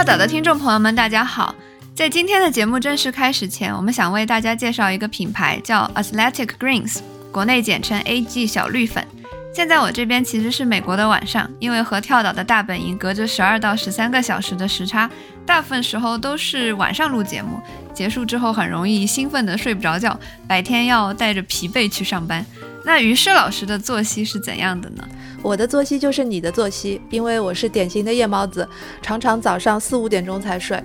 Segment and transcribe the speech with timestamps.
[0.00, 1.54] 跳岛的听众朋友们，大家好！
[1.94, 7.00] 在今天的节目正式开始前，我们想为大家介绍一个品牌，叫 Athletic Greens，
[7.30, 9.06] 国内简称 AG 小绿粉。
[9.54, 15.10] 现在我这边其实是美国的晚上，因为和跳岛的大本营隔着十二到十三个小时的时差，
[15.44, 17.60] 大部分时候都是晚上录节目，
[17.92, 22.42] 结束之后很容易兴奋的睡不着觉，白天要带着疲惫去上班。
[22.84, 25.04] 那于适老师的作息是怎样的呢？
[25.42, 28.68] 我的作息就是你的作息，因为我是典型的夜猫子，
[29.00, 30.82] 常常早上四五点钟才睡。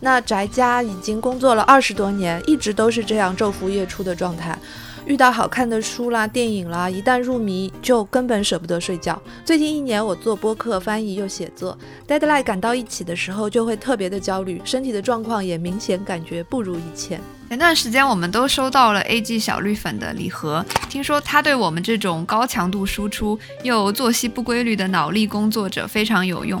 [0.00, 4.58] 那宅家已经工作了二十多年，一直都是这样昼伏夜出的状态。
[5.06, 9.20] 遇到好看的书啦、电影啦，一旦入迷就根本舍不得睡觉。
[9.44, 11.76] 最近一年，我做播客、翻译又写作
[12.08, 17.20] ，deadline 赶到一起的时候就会特别的焦虑，身体的状况也明显感觉不如以前。
[17.54, 26.60] 前段时间我们都收到了 A.G 小绿粉的礼盒，听说它对我们这种高强度输出又作息不规律的脑力工作者非常有用。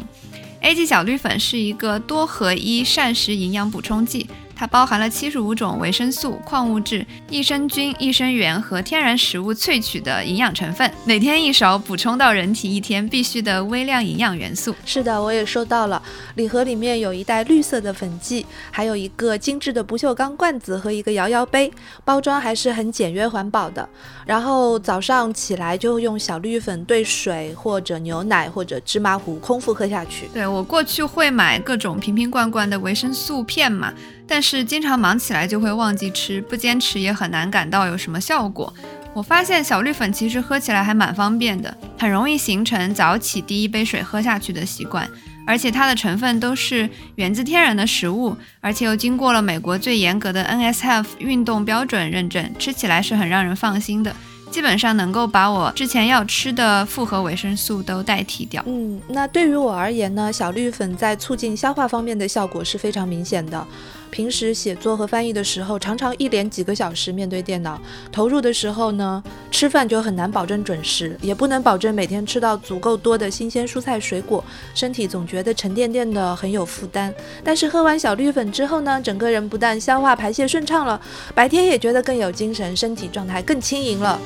[0.60, 4.28] A.G 小绿粉是一个多合一膳食营养补充剂。
[4.56, 14.74] 它包含了七十五种维生素、矿物质、益生菌、益生元和天然食物萃取的营养成分，每天一勺，补充到人体一天必需的微量营养元素。
[14.84, 16.02] 是的，我也收到了，
[16.36, 21.72] 礼盒里面有一袋绿色的粉剂，还有一个精致的不锈钢罐子和一个摇摇杯，
[22.04, 23.88] 包装还是很简约环保的。
[24.24, 30.28] 然后早上起来就用小绿粉兑水或者牛奶或者芝麻糊空腹喝下去。
[30.32, 33.92] 对我过去会买各种瓶瓶罐罐的维生素片嘛。
[34.26, 38.72] 但是经常忙起来就会忘记吃，不坚持也很难感到有什么效果。
[39.12, 45.08] 我发现小绿粉其实喝起来还蛮方便的，很容易形成早起第一杯水喝下去的习惯，
[45.46, 54.14] 而且它的成分都是源自天然的食物，而且又经过了美国最严格的 NSF 运动标准认证，吃起来是很让人放心的。
[54.50, 58.62] 基本上能够把我之前要吃的复合维生素都代替掉。
[58.66, 63.66] 嗯，那对于我而言呢，小绿粉在促进消化方面的效果是非常明显的。
[64.14, 67.80] 平时写作和翻译的时候，常常一连几个小时面对电脑，
[68.12, 69.20] 投入的时候呢，
[69.50, 77.12] 吃饭就很难保证准时，也不能保证每天吃到足够多的新鲜蔬菜水果，身体总觉得沉甸甸的，很有负担。
[77.42, 81.00] 但是喝完小绿粉之后呢，整个人不但消化排泄顺畅了，
[81.34, 84.16] 白天也觉得更有精神，身体状态更轻盈了。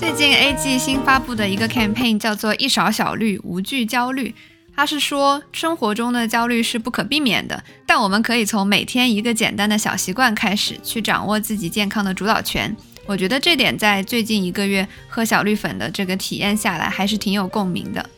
[0.00, 4.34] 最近 A G 新发布的一个 campaign 叫做“一勺小绿，无惧焦虑”。
[4.76, 12.76] 他是说，生活中的焦虑是不可避免的，但我们可以从每天一个简单的小习惯开始，去掌握自己健康的主导权。
[13.06, 18.10] 我觉得这点在最近一个月喝小绿粉的这个体验下来，还是挺有共鸣的。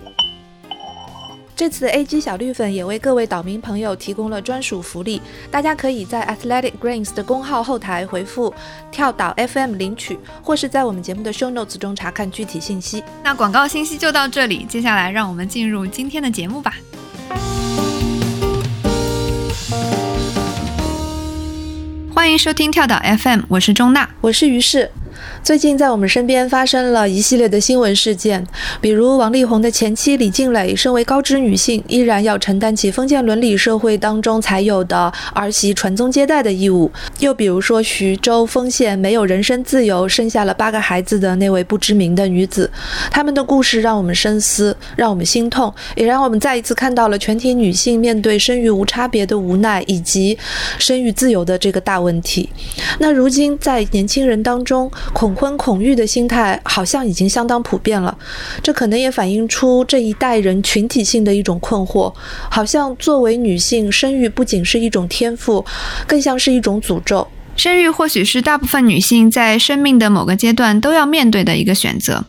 [1.56, 8.52] 这次 A G 小绿粉也为各位岛民朋友提供了专属福利，大家可以在 Athletic Greens 的公号后台回复
[8.92, 13.02] “跳岛 FM” 领取，或是在我们节目的 Show Notes 中查看具体信息。
[13.24, 16.74] 那广告信息就到这里，接下来让我们进入今天的节目吧。
[22.14, 24.90] 欢迎收听跳岛 FM，我是钟娜，我是于适。
[25.46, 28.44] 最近在我们身边发生了一系列的新闻事件，
[28.80, 36.90] 比如王力宏的前妻李静蕾，身为高知女性，依然要承担起封建伦理社会当中才有的儿媳传宗接代的义务；
[37.20, 42.68] 又比如说徐州丰县没有人身自由，生下了八个孩子的那位不知名的女子，
[43.12, 50.36] 他们的故事让我们深思，让我们心痛，也让我们再一次看到了全体女性面对生育无差别的无奈，以及
[50.80, 52.50] 生育自由的这个大问题。
[52.98, 58.16] 那如今在年轻人当中，恐婚恐育的心态好像已经相当普遍了，
[58.62, 62.12] 这可能也反映出这一代人群体性的一种困惑。
[62.50, 65.64] 好像作为女性，生育不仅是一种天赋，
[66.06, 67.28] 更像是一种诅咒。
[67.54, 72.24] 生育或许是大部分女性在生命的某个阶段都要面对的一个选择。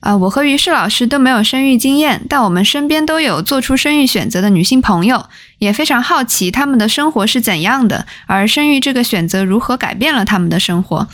[0.00, 5.26] 啊，我和于适老师都没有生育经验，但我们身边都有做出生育选择的女性朋友，
[5.62, 11.06] 也非常好奇他们的生活是怎样的，而生育这个选择如何改变了他们的生活。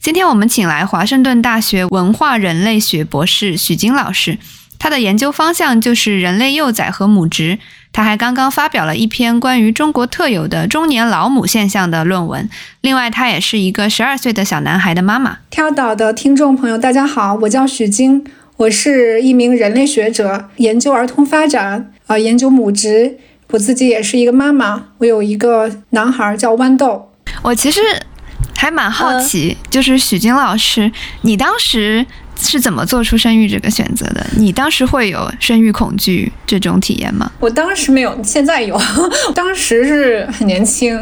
[0.00, 4.38] 今天我们请来华盛顿大学文化人类学博士许晶老师，
[4.78, 7.58] 他的研究方向就是人类幼崽和母职。
[7.92, 12.48] 他还刚刚发表了一篇关于中国特有的中年老母现象的论文。
[12.82, 15.38] 另外，他也是一个十二岁的小男孩的妈妈。
[15.50, 18.24] 跳岛的听众朋友，大家好，我叫许晶，
[18.58, 23.18] 我是一名人类学者，研究儿童发展，啊，研究母职。
[23.50, 27.10] 我自己也是一个妈妈，我有一个男孩叫豌豆。
[27.42, 27.80] 我其实
[28.56, 30.90] 还蛮好奇，就是许晶老师，
[31.22, 32.06] 你当时。
[32.38, 34.24] 是怎么做出生育这个选择的？
[34.36, 37.32] 你当时会有生育恐惧这种体验吗？
[37.40, 38.78] 我当时没有，现在有。
[39.34, 41.00] 当时是很年轻，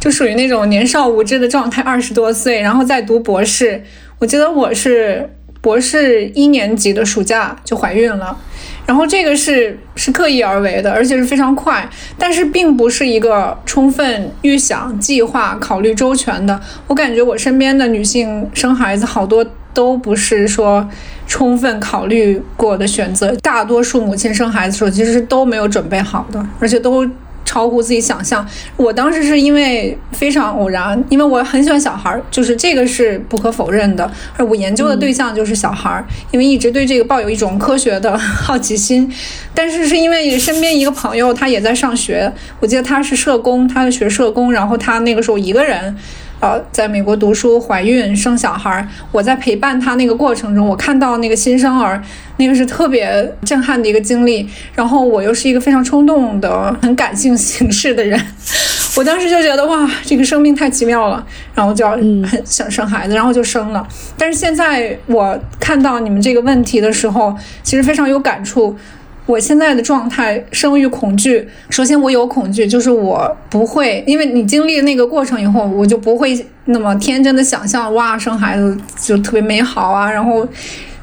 [0.00, 3.80] 就属于那种年少无知的状态，二十多岁，然后在读博士。
[4.18, 5.30] 我觉得我是
[5.62, 8.36] 博士一年级的暑假就怀孕了。
[8.84, 11.88] 然后这个是是刻意而为的，而且是非常快，
[12.18, 16.60] 但是并不是一个充分预想、计划、考虑周全的。
[16.88, 20.86] 我感觉我身边的女性生孩子好多都不是说
[21.26, 27.08] 充分考虑过的选择，大多数母亲生孩子的时候其实都没有准备好的，而且都。
[27.52, 28.46] 超乎自己想象。
[28.78, 34.10] 我当时是因为非常偶然，因为我很喜欢小孩儿，就是这个是不可否认的。
[34.38, 39.12] 而我研究的对象就是小孩儿，因为一直对这个抱有一种科学的好奇心。
[39.54, 45.94] 但是是因为身边一个朋友他也在上学，我记得他是社工，他学社工，然后他那个时候一个人。
[46.42, 52.02] 呃，在美国读书、怀孕、生小孩，我在陪伴他那个过程中，我看到那个新生儿，
[52.38, 54.48] 那个是特别震撼的一个经历。
[54.74, 58.20] 然后我又是一个非常冲动的、很感性行事的人，
[58.98, 61.24] 我当时就觉得哇，这个生命太奇妙了，
[61.54, 63.86] 然后就要很想生孩子，然后就生了。
[64.18, 68.76] 但是现在我看到你们这个问题的时候，其实非常有感触。
[69.24, 71.48] 我现在的状态，生育恐惧。
[71.70, 80.46] 首先，我有恐惧，就是我不会，因为你经历那个过程以后，我就不会那么天真的想象，哇，生孩子就特别美好啊，然后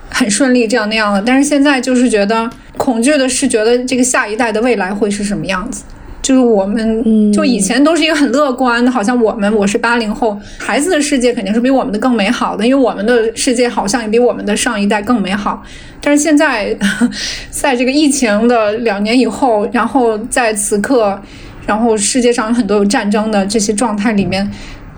[0.10, 1.21] 很顺利这样那样的。
[1.25, 5.83] 但是现在就是觉得恐惧的是，觉得这个下一代的未来会是什么样子。
[6.21, 15.63] 就是我们，就以前都是一个很乐观的，好像我们我是八零后，孩子的世界肯定是比我们的更美好的，因为我们的世界好像也比我们的上一代更美好。
[16.01, 16.77] 但是现在，
[17.50, 21.19] 在这个疫情的两年以后，然后在此刻，
[21.66, 24.50] 然后世界上有很多有战争的这些状态里面，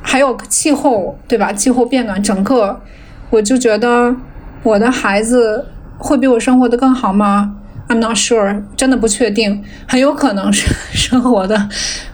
[0.01, 1.53] 还有气候，对吧？
[1.53, 2.81] 气候变暖，整个
[3.29, 4.15] 我就觉得
[4.63, 5.67] 我的孩子
[5.97, 7.55] 会比我生活的更好吗
[7.91, 11.67] ？I'm not sure，真的不确定，很有可能是生活的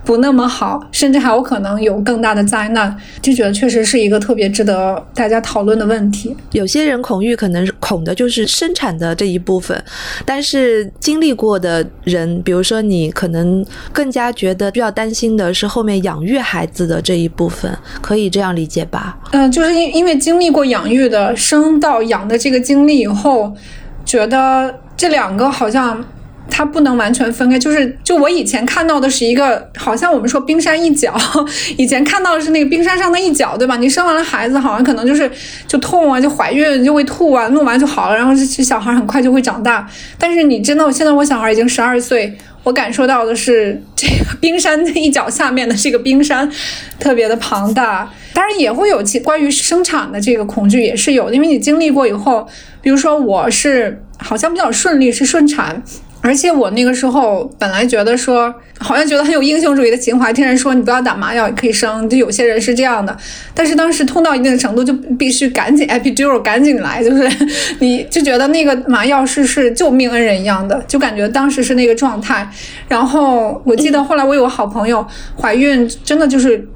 [0.03, 2.97] 不那么好，甚至还有可能有更大的灾难。
[3.21, 6.35] 就觉得确实是一个特别值得大家讨论的问题。
[6.51, 9.79] 有些人恐育，可能恐的就是生产的这一部分，
[10.25, 13.63] 但是经历过的人，比如说你，可能
[13.93, 17.71] 更加觉得需要担心的是后面养育孩子的这一部分，
[18.01, 19.15] 可以这样理解吧？
[19.31, 23.55] 嗯，就是因因为经历过养育的生到养的这个经历以后，
[24.03, 24.73] 觉得。
[24.97, 26.03] 这两个好像
[26.49, 31.15] 它不能完全分开，就是就我以前看到的是一个，好像我们说冰山一角，
[31.77, 33.77] 以前看到的是那个冰山上的一角，对吧？
[33.77, 35.29] 你生完了孩子，好像可能就是
[35.67, 39.87] 就痛啊，就怀孕就会吐啊，弄完就好了，然后这小孩很快就会长大。
[40.17, 46.49] 但是你真的，现在我小孩已经十二岁，我感受到的是这个冰山一角下面的这个冰山
[46.97, 48.09] 特别的庞大。
[48.33, 52.47] 当然也会有其关于生产的这个恐惧也是有，因为你经历过以后，
[52.81, 54.01] 比如说我是。
[54.19, 55.81] 好像比较顺利，是顺产，
[56.21, 63.15] 而且我那个时候本来觉得说，好像觉得很有英雄主义的情怀，听人说你不要打麻药也可以生，就有些人是这样的。
[63.53, 67.29] 但是当时痛到一定程度，就必须赶紧 epidural 赶紧来，就是
[67.79, 72.49] 你就觉得那个麻药是是救命恩人一样的，就感觉当时是那个状态。
[72.87, 75.05] 然后我记得后来我有个好朋友
[75.39, 76.67] 怀孕，真的就是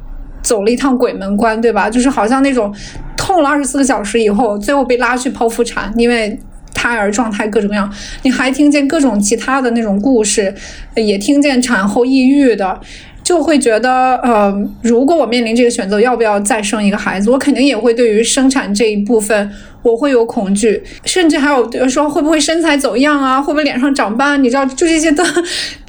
[0.43, 1.89] 走了一趟鬼门关，对吧？
[1.89, 2.73] 就是好像那种
[3.17, 6.39] 痛了二十四个小时以后，最后被拉去剖腹产，因为。
[6.81, 7.87] 胎儿状态各种各样，
[8.23, 10.51] 你还听见各种其他的那种故事，
[10.95, 12.81] 也听见产后抑郁的，
[13.21, 14.51] 就会觉得，呃，
[14.81, 19.51] 如果我面临这个选择，要不要再生一个孩子，我肯定也会对于生产这一部分，
[19.83, 25.23] 我会有恐惧，甚至还有说会不会身材走样啊，会不会脸上长斑，你知道，就这些都。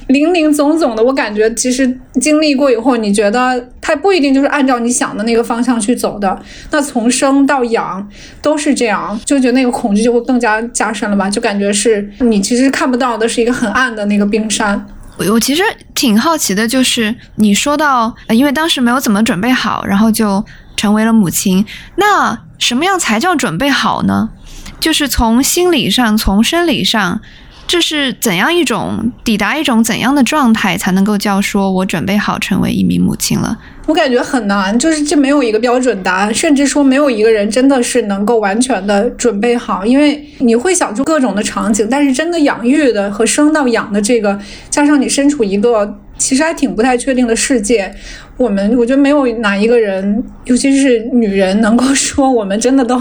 [0.07, 6.37] 零零总总的，我感觉其实经历过以后，你觉得它不一定就是按照你想的那个方向去走的。
[6.71, 8.07] 那从生到养
[8.41, 11.29] 都是这样，就觉得那个恐惧就会更加加深了吧？
[11.29, 14.85] 就感觉是你其实看不到的是一个很暗的那个冰山。
[15.17, 20.43] 我我其实挺好奇的，就是你说到，因为当时没有怎么准备好，然后就
[20.75, 21.65] 成为了母亲。
[21.95, 24.29] 那什么样才叫准备好呢？
[24.79, 27.21] 就是从心理上，从生理上。
[27.67, 33.57] 这是怎样一种抵达一种怎样的状态才能够叫说我准备好成为一名母亲了？
[33.87, 44.39] 我感觉很难，就是这没有一个标准答案，甚至说没有一个人真的是能够完全的准备好，因为你会想出各种的场景，但是真的养育的和生到养的这个，
[44.69, 45.99] 加上你身处一个。
[46.17, 47.93] 其实还挺不太确定的世界，
[48.37, 52.97] 我们我觉得没有哪一个人，尤其是女人，能够说我们真的都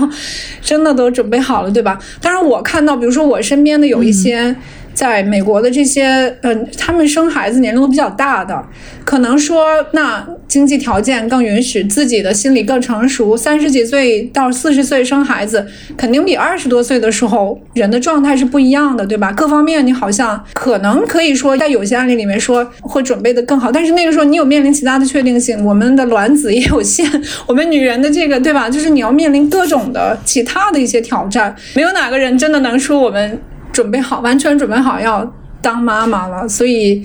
[0.61, 1.99] 真的都准备好了，对吧？
[2.21, 4.55] 当然，我看到，比如说我身边的有一些
[4.95, 8.65] 在美国的这些，嗯，他们生孩子年龄都比较大的，
[9.05, 19.33] 可能说那经济条件更允许，自己的心理更成熟，三十几岁到四十岁生孩子，肯定比二十多岁的时候人的状态是不一样的，对吧？
[19.33, 27.07] 各方面你好像可能可以说在有些案例里面说会准备的更好，但是那个时候你有面临其他的确定性，我们的卵子也有限，
[27.47, 28.69] 我们女人的这个，对吧？
[28.69, 33.41] 就是你要面临各种的其他的一些挑战，没有哪个人真的能说我们。
[33.73, 37.05] 准备好，完全准备好要当妈妈了，所以。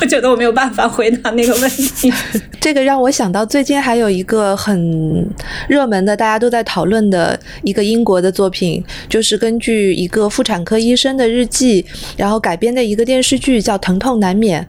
[0.00, 2.10] 我觉得我没有办法回答那个问题。
[2.58, 5.28] 这个让我想到最近还有一个很
[5.68, 11.84] 热门的，大家都在讨论的一个英国的作品，就是根据一个妇产科医生的日记，
[12.16, 14.62] 然后改编的一个电视剧，叫《疼痛难免》，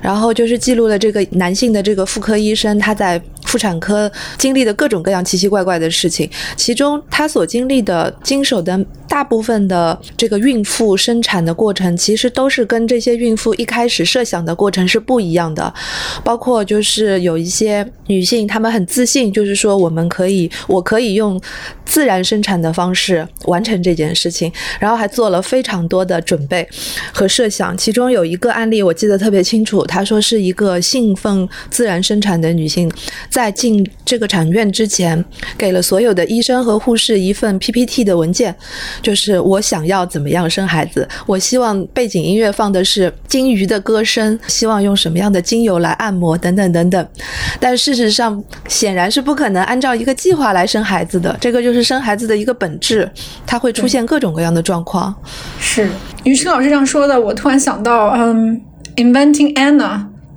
[0.00, 14.78] 然后就是记录了这个男性的这个妇科医生他在妇产科经历的各种各样奇奇怪怪的事情，其中他所经历的经手的大部分的这个孕妇生产的过程，其实都是跟这些孕妇一开始设想的过程。
[14.88, 15.74] 是不一样的，
[16.24, 21.38] 包括就是有一些女性，她们很自信，就是说我们可以，我可以用
[21.84, 26.66] 自然生产的方式完成这件事情，然后还做了非常多的准备
[27.12, 27.76] 和设想。
[27.76, 32.90] 其中有一个案例我记得特别清楚，她说是一个信奉自然生产的女性，
[33.38, 35.24] 在进这个产院之前，
[35.56, 38.52] 给了所有的医生和护士一份 PPT 的文件，
[39.00, 47.08] 就是我想要怎么样生孩子，我希望背景音乐放的是鲸鱼的歌声，希望用什么样的精油来按摩等等等等，
[47.60, 51.36] 但事实上显然是不可能按照一个计划来生孩子的。
[51.40, 53.08] 这个就是生孩子的一个本质，
[53.46, 55.14] 它会出现各种各样的状况。
[55.60, 55.88] 是
[56.24, 58.60] 于诗老师这样说的，我突然想到，嗯，
[59.00, 59.78] 《Inventing Anna》，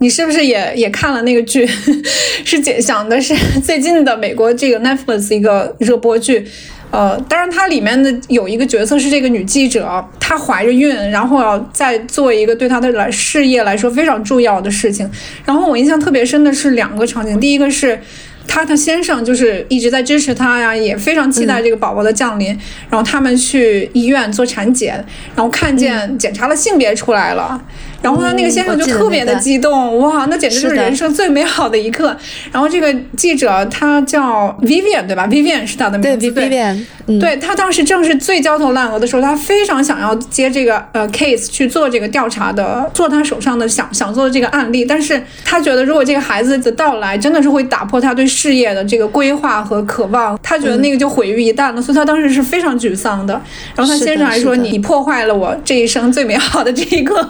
[0.01, 1.65] 你是不是也也看了那个剧？
[2.43, 6.45] 是讲想的是最近的美国这个 Netflix 一个热播剧。
[6.89, 15.09] 呃，当然，它里面的有一个角色是这个女记者，她怀着孕，然后要再做一个对她的来事业来说非常重要的事情。
[15.45, 17.97] 然后我印象特别深的是两个场景，第一个是
[18.45, 22.47] 她的先生就是一直在支持她呀，也非常期待这个宝宝的降临。
[22.89, 24.95] 然后他们去医院做产检，
[25.35, 27.63] 然后看见检查了性别出来了。
[28.01, 32.15] 然后他那个先生就特别的激动，哇，那简直就是人生最美好的一刻。
[32.51, 36.31] 然后这个记者他叫 Vivian 对吧？Vivian 是他的名字。
[36.31, 36.85] 对，Vivian。
[37.19, 44.85] 对他当时正是最焦头烂额的时候，他非常想要接这个呃 case 去做这个调查的，做他手上的想想做的这个案例。
[44.85, 51.81] 但是他觉得如果这个孩子的到来真的是会打破他对事业的这个规划和渴望，他觉得那个就毁于一旦了。
[51.81, 53.33] 所以他当时是非常沮丧的。
[53.75, 57.27] 然后他先生还说：“你破坏了我这一生最美好的这一刻。”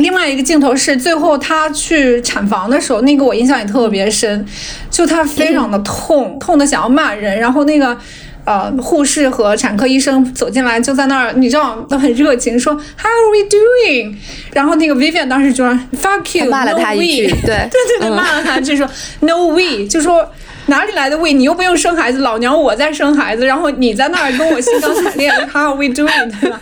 [0.00, 4.44] 另外一个镜头是最后他去产房的时候，那个我印象也特别深，
[4.90, 7.38] 就他非常的痛，痛的想要骂人。
[7.38, 7.96] 然后那个
[8.44, 14.16] 呃护士和产科医生走进来，就在那儿，你知道都很热情，说 How are we doing？
[14.52, 18.88] 然后那个 Vivian 当时就说 Fuck you，骂了他一句，对 对对对，骂了他，就说
[19.20, 20.26] No we，就说
[20.66, 21.32] 哪里来的 we？
[21.32, 26.40] 你又不用生孩子，老娘我在生孩子，然后你在那儿跟我兴高采烈，How are we doing？
[26.40, 26.58] 对吧？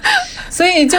[0.50, 0.98] 所以就。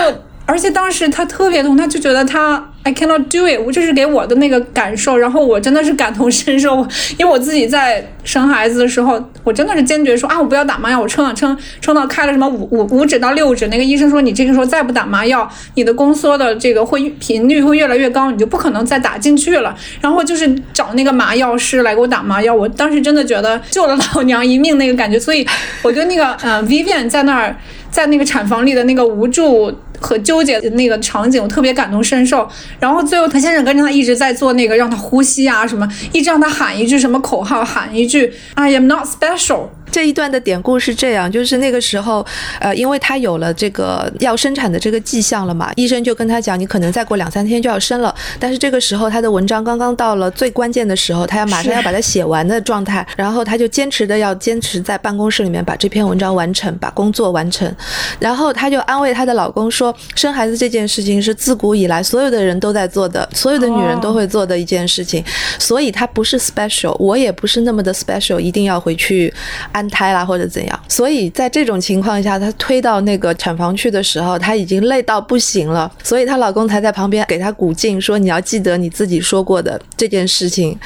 [0.49, 5.15] 而且当时他特别痛，他就觉得他 I cannot do it，我这是给我的那个感受。
[5.15, 6.77] 然后我真的是感同身受，
[7.19, 19.77] 因为我自己在生孩子的时候，我真的是坚决说啊，我不要打麻药，我撑啊撑，撑到开了什么五五五指到六指，那个医生说你这个时候再不打麻药，你的宫缩的这个会频率会越来越高，你就不可能再打进去了。
[20.01, 25.19] 然后就是找那个麻药师来给我打麻药，我当时真的觉得救了老娘一命那个感觉。
[25.19, 25.45] 所以
[25.83, 27.55] 我觉得那个呃 Vivian 在那儿
[27.91, 29.71] 在那个产房里的那个无助。
[29.99, 32.47] 和纠结的那个场景，我特别感同身受。
[32.79, 39.67] 然后最后，他先生跟着他一直在做那个让他呼吸啊什么，一直让他喊一句什么口号，喊一句 I am not special。
[39.91, 42.25] 这一段的典故是这样，就是那个时候，
[42.59, 48.13] 呃，因为他有了这个要生产的这个迹象了嘛，医生就跟他讲，你可能再过两三天就要生了。
[48.39, 57.73] 但是这个时候他的文章刚刚到了最关键的时候，他要马上要把它写完的状态，然后他就坚持的要坚持在办公室里面把这篇文章完成，把工作完成。
[58.19, 65.23] 然后他就安慰他的老公说，生孩子这件事情是自古以来所有的人都在做的，所有的女人都会做的一件事情，
[65.57, 69.33] 所以他不是 special，我也不是那么的 special，一定要回去。
[69.79, 70.79] 安胎啦，或者怎样？
[70.89, 75.89] 所以在这种情况下，她推到那个产房去的时候，她已经累到不行了。
[76.03, 80.77] 所以她老公才在旁边给她鼓劲，说：“你要记得你自己说过的这件事情，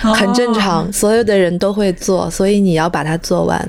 [0.00, 3.68] 很正常，所有的人都会做，所以你要把它做完。”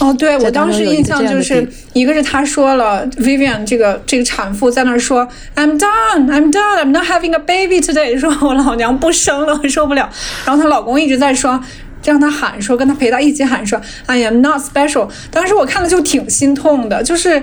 [0.00, 8.16] 哦，对我当时印象就是一个是他说了，Vivian 这个这个产妇在那儿说：“I'm done, I'm done, I'm not having a baby today。
[8.18, 10.10] ”说我老娘不生了，我受不了。
[10.46, 11.62] 然后她老公一直在说。
[12.04, 15.08] 让他喊说，跟他陪他一起喊说，I am not special。
[15.30, 17.42] 当时我看了就挺心痛的，就是，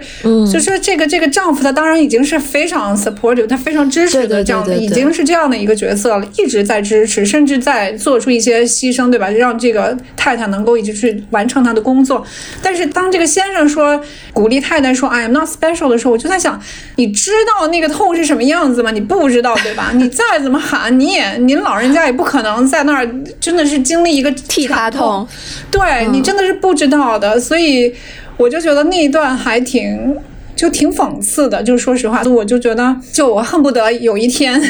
[0.52, 9.30] 就是这个这个丈夫他当然已经是非常 supportive，他非常支持的这样的，已经是这样的一个角色了，一直在支持，甚至在做出一些牺牲，对吧？
[9.30, 12.24] 让这个太太能够一直去完成她的工作。
[12.62, 14.00] 但是当这个先生说
[14.34, 16.62] 鼓励太太说 I am not special 的时候，我就在想，
[16.98, 18.92] 你知道那个痛是什么样子吗？
[18.92, 19.92] 你不知道，对吧？
[19.96, 24.32] 你再怎么喊，你也您老人家也不可能在那儿真的是经历一个。
[24.52, 25.26] 替他痛，
[25.72, 27.94] 对你真的是不知道的，所以
[28.36, 30.14] 我就觉得那一段还挺
[30.58, 31.64] 就挺讽刺的。
[31.64, 34.62] 就是说实话，我就觉得，就我恨不得有一天，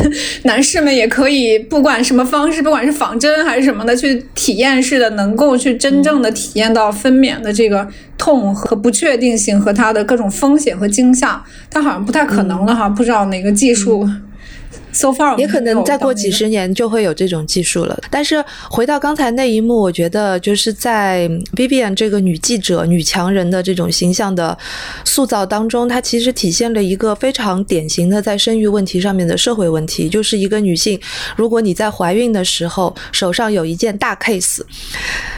[0.43, 7.87] 男士们也可以不管什么方式，不管是仿真还是什么的，去体验式的，能够去真正的体验到分娩的这个
[8.19, 11.43] 痛和不确定性和它的各种风险和惊吓。
[11.71, 14.07] 它好像不太可能了哈，不知道哪个技术。
[14.93, 17.97] So far，也可能再过几十年就会有这种技术了。
[18.09, 24.57] 但是回到刚才那一幕，我觉得就是在 Vivian 这个女记者、女强人的这种形象的
[25.05, 30.99] 塑造当中，它其实体现了一个非常典型的在生育问题上面的社会问题，就是一个女性，
[31.37, 34.61] 如果你在怀孕的时候手上有一件大 case，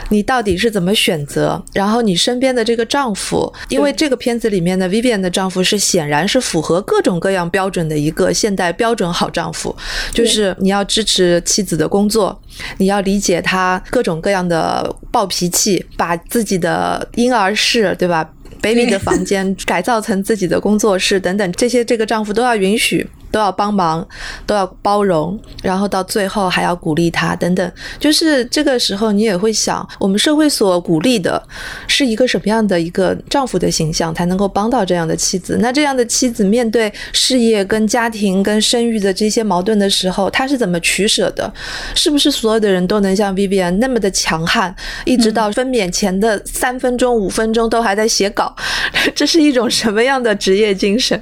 [0.09, 1.63] 你到底是怎么选择？
[1.73, 9.42] 然后你身边的这个丈夫，因为这个片子里面的 Vivian 的丈夫是显然是符合各种各样标准的一个现代标准好丈。
[9.43, 9.75] 丈夫，
[10.13, 12.41] 就是你要支持妻子的工作，
[12.77, 18.29] 你要理解她各种各样的暴脾气，把自己的婴儿室，对吧
[18.61, 23.05] ，baby 的房间改造成自己的工作室等等，这些这个丈夫都要允许。
[23.33, 24.07] 都要帮忙，
[24.45, 27.71] 都要包容，然后到最后还要鼓励他等等。
[27.99, 31.41] 就是这个时候，你也会想，我们社会所鼓励的
[31.87, 35.57] 是一个什么样的一个丈夫的形象，才能够帮到这样的妻子？
[35.59, 41.51] 那这样的妻子面对事业、跟家庭、跟生育的这些矛盾的时候，她是怎么取舍的？
[41.95, 44.75] 是不是所有的人都能像 Vivian 那么的强悍，
[45.05, 48.55] 一直到分娩前的三分钟、五分钟都还在写稿？
[49.15, 51.19] 这是一种什么样的职业精神？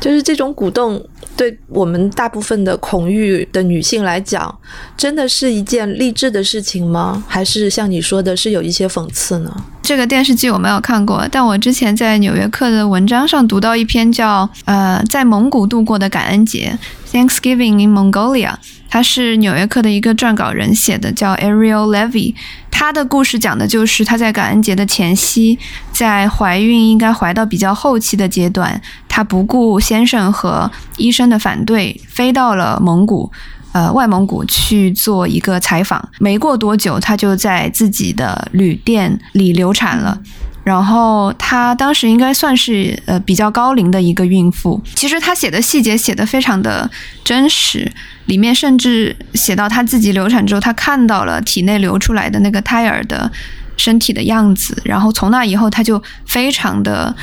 [0.00, 1.04] 就是这种鼓动。
[1.36, 4.52] 对我们大部分的恐育的女性来讲，
[4.96, 7.22] 真的是一件励志的事情吗？
[7.28, 9.54] 还是像你说的，是有一些讽刺呢？
[9.82, 16.76] 这个电视剧我没有看过，但我之前在《纽约客》的文章上读到一篇叫《呃在蒙古度过的感恩节》
[17.14, 18.54] （Thanksgiving in Mongolia），
[18.88, 22.34] 他是《纽约客》的一个撰稿人写的，叫 Ariel Levy。
[22.70, 25.58] 他的故事讲的就是他在感恩节的前夕，
[25.92, 28.78] 在怀孕应该怀到比较后期的阶段，
[29.08, 33.32] 他不顾先生和医生的反对，飞到了蒙古，
[33.72, 36.06] 呃，外蒙古去做一个采访。
[36.18, 40.20] 没过多久，他就在自己的旅店里流产了。
[40.66, 44.82] 然后她当时应该算是呃比较高龄的一个孕妇。
[44.96, 46.90] 其实她写的细节写的非常的
[47.22, 47.88] 真实，
[48.24, 53.30] 里面甚至写到她自己流产之后，她看到了体内流出来的那个胎儿的
[53.76, 54.76] 身体的样子。
[54.84, 57.14] 然后从那以后，她就非常的。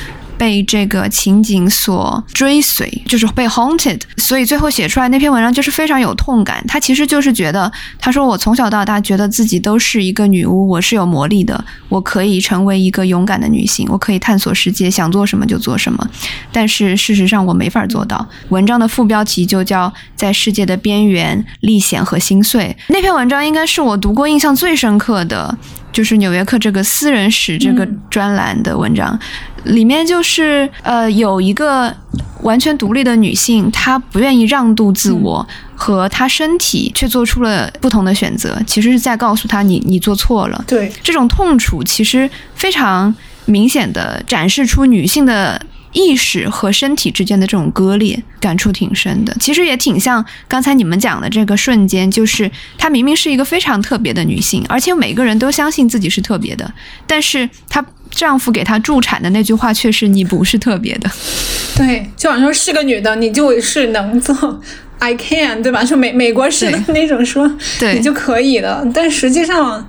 [0.43, 6.62] 被这个情景所追随，就是被 haunted，所以最后写出来那篇文章就是非常有痛感。
[6.67, 16.06] 他其实就是觉得，他说我从小到大觉得自己都是一个女巫，我是有魔力的，我可以成为一个勇敢的女性，我可以探索世界，想做什么就做什么。
[16.51, 18.27] 但是事实上我没法做到。
[18.49, 22.75] 文章的副标题就叫《在世界的边缘历险和心碎》。
[22.89, 25.58] 那篇文章应该是我读过印象最深刻的。
[25.93, 29.17] 就是《纽约客》这个私人史这个专栏的文章，
[29.63, 31.95] 里面就是呃有一个
[32.41, 40.63] 完全独立的女性，她不愿意让渡自我和她身体，却做出了不同的选择，其实是在告诉她你你做错了。
[40.67, 43.13] 对，这种痛楚其实非常
[43.45, 45.62] 明显的展示出女性的。
[45.93, 49.36] 意识和身体之间的这种割裂，感触挺深的。
[49.39, 56.73] 其实也挺像刚才你们讲的这个瞬间，就是她明明是一个非常特别的女性，而且每个人都相信自己是特别的，
[57.06, 61.10] 但是她丈夫给她助产的那句话却是“你不是特别的”。
[61.77, 64.62] 对，就好像说是个女的，你就是能做
[64.99, 65.84] ，I can，对吧？
[65.84, 67.51] 就美美国式的那种说，
[67.93, 68.84] 你就可以了。
[68.93, 69.88] 但实际上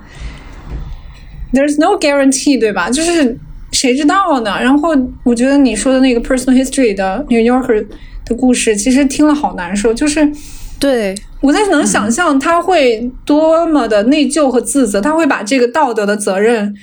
[1.51, 2.89] ，there's no guarantee，对吧？
[2.89, 3.37] 就是。
[3.75, 4.57] 谁知道呢？
[4.61, 7.85] 然后我觉得你说的那个 personal history 的 New Yorker
[8.25, 9.93] 的故事，其实听了好难受。
[9.93, 10.31] 就是，
[10.79, 16.73] 对我在能想象他会多么的内疚和自责，他会把这个道德的责任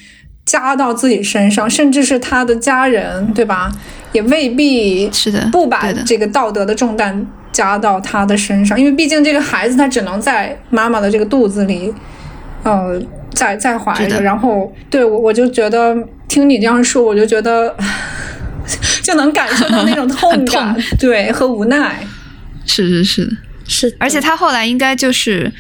[0.45, 3.73] 加到自己身上，甚至是他的家人，对吧？
[4.13, 11.93] 也未必是的，不把这个道德的重担加到他的身上，因为毕竟这个孩子他只能在妈妈的这个肚子里，
[12.63, 13.03] 呃。
[13.35, 15.97] 在在怀着，然后对我我就觉得
[16.29, 17.75] 听你这样说，我就觉得
[19.03, 22.07] 就能感受到那种 痛感，对和无奈。
[22.67, 25.51] 是是是是，而且她后来应该就是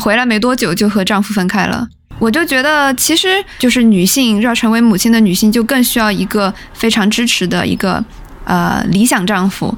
[0.00, 1.86] 回来没多久就和丈夫分开了。
[2.18, 8.04] 我就觉得，其实就是女性要成为母亲的女性，就更需要一个非常支持的一个
[8.44, 9.72] 呃理想丈夫。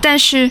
[0.00, 0.50] 但是，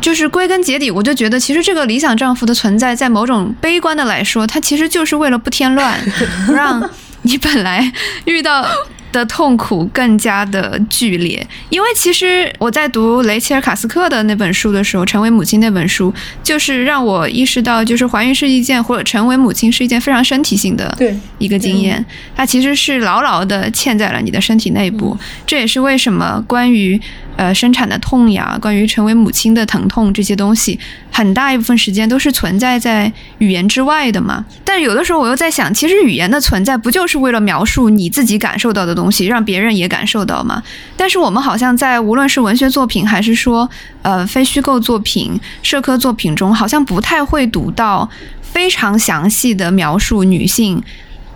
[0.00, 5.98] 就是归根结底，我就觉得，其实这个理想丈夫的存在，在某种悲观的来说，他其实就是为了不添乱，
[6.46, 6.90] 不让
[7.22, 7.92] 你本来
[8.24, 8.66] 遇到。
[9.14, 20.92] 的痛苦更加的剧烈，因为其实我在读雷切尔·卡斯克的那本书的时候，《成为母亲》那本书，就是让我意识到，就是怀孕是一件或者成为母亲是一件非常身体性的
[21.38, 25.16] 一个经验，它其实是牢牢的嵌在了你的身体内部。
[25.46, 27.00] 这也是为什么关于。
[27.36, 30.78] 呃，生产的痛呀，关于成为母亲的疼痛这些东西，
[31.10, 34.44] 很大一部分时间都是存在在语言之外的嘛。
[34.64, 40.62] 但有的时候我又在想，其实语言的存在不就是为了描述你自己感受到的东西，东西让别人也感受到嘛？
[40.96, 43.68] 但是我们好像在无论是文学作品，还是说
[44.00, 48.08] 呃非虚构作品、社科作品中，好像不太会读到
[48.40, 50.82] 非常详细的描述女性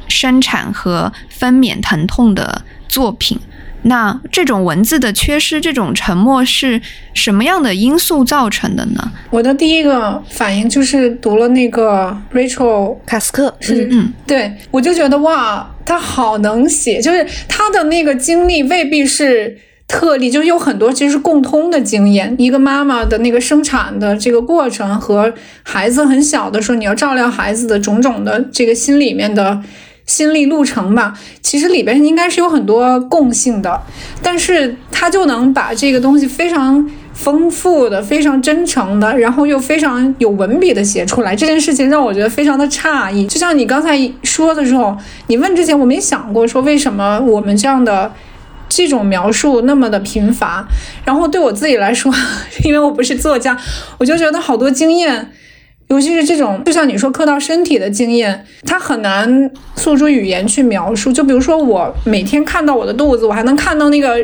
[0.09, 3.38] 生产和分娩疼痛的作品。
[3.82, 6.80] 那这种文字的缺失，这种沉默是
[7.14, 9.12] 什么样的因素造成的呢？
[9.30, 22.34] 我的第一个反应就是读了那个 Rachel 卡斯克，是嗯，对我就觉得哇，他好能写，就是他的那个经历未必是特例，就是有很多其实是共通的经验。
[22.36, 29.62] 一个妈妈的那个生产的这个过程和孩子很小的时候，你要照料孩子的种种的这个心里面的。
[30.08, 33.80] 心历路程吧，其实里边应该是有很多共性的，
[34.20, 41.36] 但是他就能把这个东西非常丰富的、非常真诚的，然后又非常有文笔的写出来。
[41.36, 43.26] 这件事情让我觉得非常的诧异。
[43.26, 48.10] 就像你刚才说的时候，你问之前我没想过说为什么我们这样的
[48.68, 50.66] 这种描述那么的贫乏。
[51.04, 52.10] 然后对我自己来说，
[52.64, 53.58] 因为我不是作家，
[53.98, 55.32] 我就觉得好多经验。
[55.88, 61.11] 尤其是这种，就像你说刻到身体的经验，它很难诉诸语言去描述。
[61.11, 64.18] 就比如说，我每天看到我的肚子，我还能看到那个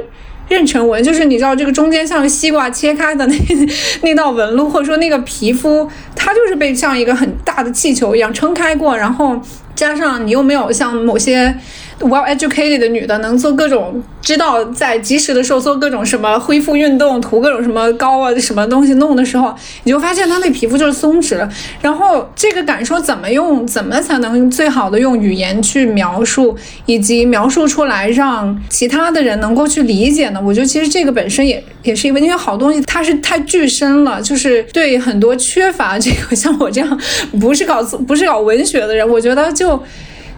[0.48, 3.34] 妊娠纹，就是你知道这个中间像西瓜切开的那
[4.02, 9.40] 那道纹路，或者说那个皮肤，它就是被像一个很大的气球一样撑开过，然后
[9.74, 11.54] 加上你又没有像某些。
[12.00, 19.54] Well educated 的女的能做各种，知道在及时的时候做各种什么恢复运动，涂各种什么膏啊，什么东西弄的时候，
[19.84, 21.48] 你就发现她那皮肤就是松弛了。
[21.80, 30.40] 然后这个感受怎么用，怎么才能最好的用语言去描述，以及描述出来让其他的人能够去理解呢？
[30.44, 37.00] 我觉得其实这个本身也也是一个，因为好东西它是太具身了，就是对很多缺乏这个像我这样
[37.40, 39.80] 不是搞不是搞文学的人，我觉得就。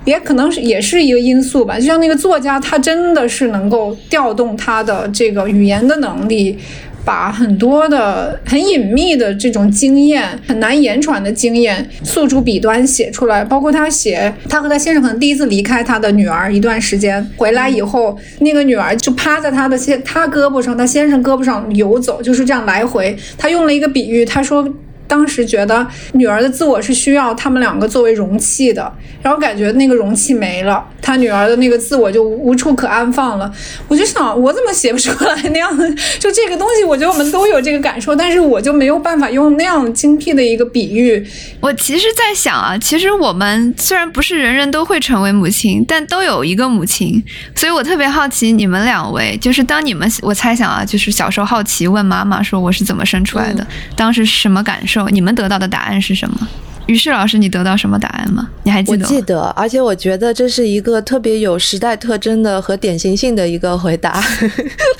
[0.06, 6.56] 也可能是也是一个因素吧，就像那个作家，他真的是能够调动他的这个语言的能力，
[7.04, 13.44] 把很多的很隐秘的这种经验、很难言传的经验诉诸笔端写出来。
[13.44, 23.16] 包括他写，他和他先生可能第一次离开他的女儿一段时间，回来以后，那个女儿就趴在他的先他胳膊上，他先生胳膊上游走，就是这样来回。
[23.36, 24.72] 他用了一个比喻，他说。
[25.06, 28.92] 当时觉得女儿的自我是需要他们两个作为容器的，
[29.22, 33.50] 然后感觉那个容器没了，他女儿的那个自我就无处可安放了。
[33.88, 35.88] 我就想，我怎么写不出来那样的？
[36.18, 41.24] 就这个东西，我觉得我们都有这个感受，但是我就没有办法用那样精辟的一个比喻。
[41.60, 47.22] 我其实，在想啊，其实我们虽然不是人人都会成为母亲，但都有一个母亲，
[47.54, 54.95] 所以我特别好奇你们两位，就是当你们，我猜想啊，就是小时候好奇问妈妈说我是怎么生出来的，当时什么感受？
[55.10, 56.48] 你们得到的答案是什么？
[56.86, 58.48] 于是老师，你得到什么答案吗？
[58.62, 59.04] 你还记得？
[59.04, 64.22] 我记得，而且我觉得这是一个特别有时代特征的和典型性的一个回答。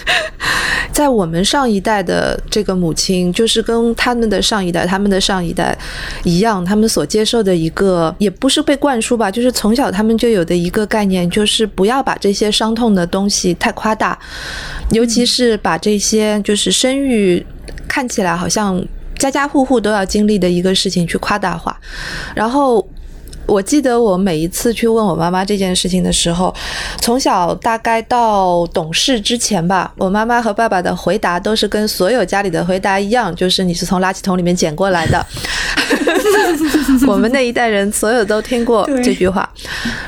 [0.90, 5.78] 在我们上一代的这个母亲，就是跟他们的上一代、他们的上一代
[6.24, 14.18] 一样，他们所接受的一个，也不是被灌输吧，就是从小他们就有的一个概念，就是不要把这些伤痛的东西太夸大，
[14.90, 17.46] 尤其是把这些就是生育
[17.86, 18.84] 看起来好像。
[19.18, 21.76] 家家户户都要经历的一个事情去夸大化，
[22.34, 22.86] 然后。
[23.46, 26.54] 我记得我每一次去问我妈妈这件事情的时候，
[27.00, 35.24] 从小大概到懂事之前吧，我妈妈和爸爸的回答都是跟所有家里的回答一样，就是你是从垃圾桶里面捡过来的。
[37.06, 39.48] 我们那一代人所有都听过这句话。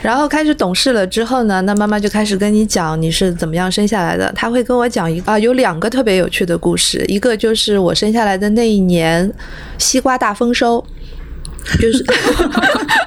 [0.03, 4.31] 然后开始懂事了之后呢，那妈妈就开始跟你讲你是怎么样生下来的。
[4.35, 9.33] 她会跟我讲一啊，有两个特别有趣的故事，一个就是我生下来的那一年，
[9.79, 10.85] 西瓜大丰收。
[11.81, 12.05] 就是，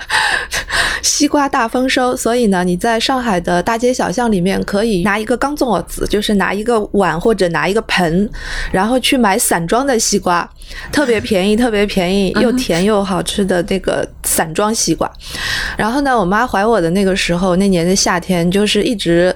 [1.02, 8.30] 西瓜大丰收，所以呢，你在上海的大街小巷里面可以拿一个钢粽子，就是拿一个碗或者拿一个盆，
[8.72, 10.48] 然后去买散装的西瓜，
[10.92, 15.12] 特别便宜，特别便宜，又甜又好吃的那个散装西瓜。
[15.78, 19.36] 然后呢，我妈怀我的那个时候，那年的夏天，就是一直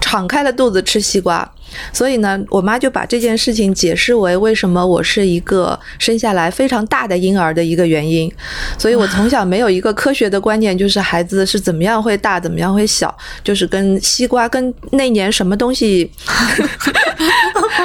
[0.00, 1.48] 敞开了肚子吃西瓜。
[1.92, 8.32] 所以呢，我妈就把这件事情解释为为什么我是一个生下来非常大的婴儿的一个原因。
[8.78, 13.14] 所以我从小没有一个科学的观念，就是孩子是怎么样会大，怎么样会小，
[13.44, 16.10] 就是跟西瓜跟那年什么东西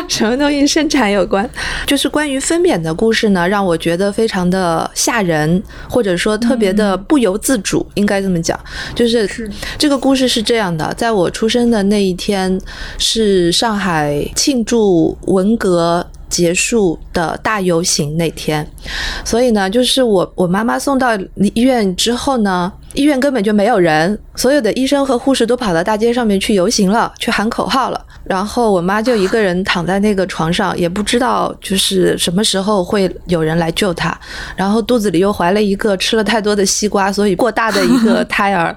[0.08, 1.48] 什么东西生产有关。
[1.86, 8.58] 就是关于分娩的故事呢，让我觉得非常的吓人，或者说特别的不由自主，应该这么讲。
[8.96, 9.30] 就是
[9.78, 12.58] 这个故事是这样的，在我出生的那一天
[12.98, 13.74] 是上。
[13.74, 18.68] 上海庆祝文革结束的大游行那天，
[19.24, 21.16] 所以呢，就是我我妈妈送到
[21.54, 28.06] 医院之后呢，医院根本就没有人，所有的医生和护士都跑到大街上面去游行了，去喊口号了。
[28.24, 34.20] 然后我妈就一个人躺在那个床上，也不知道就是什么时候会有人来救她。
[34.56, 38.76] 然后肚子里又怀了一个吃了太多的西瓜，所以过大的一个胎儿。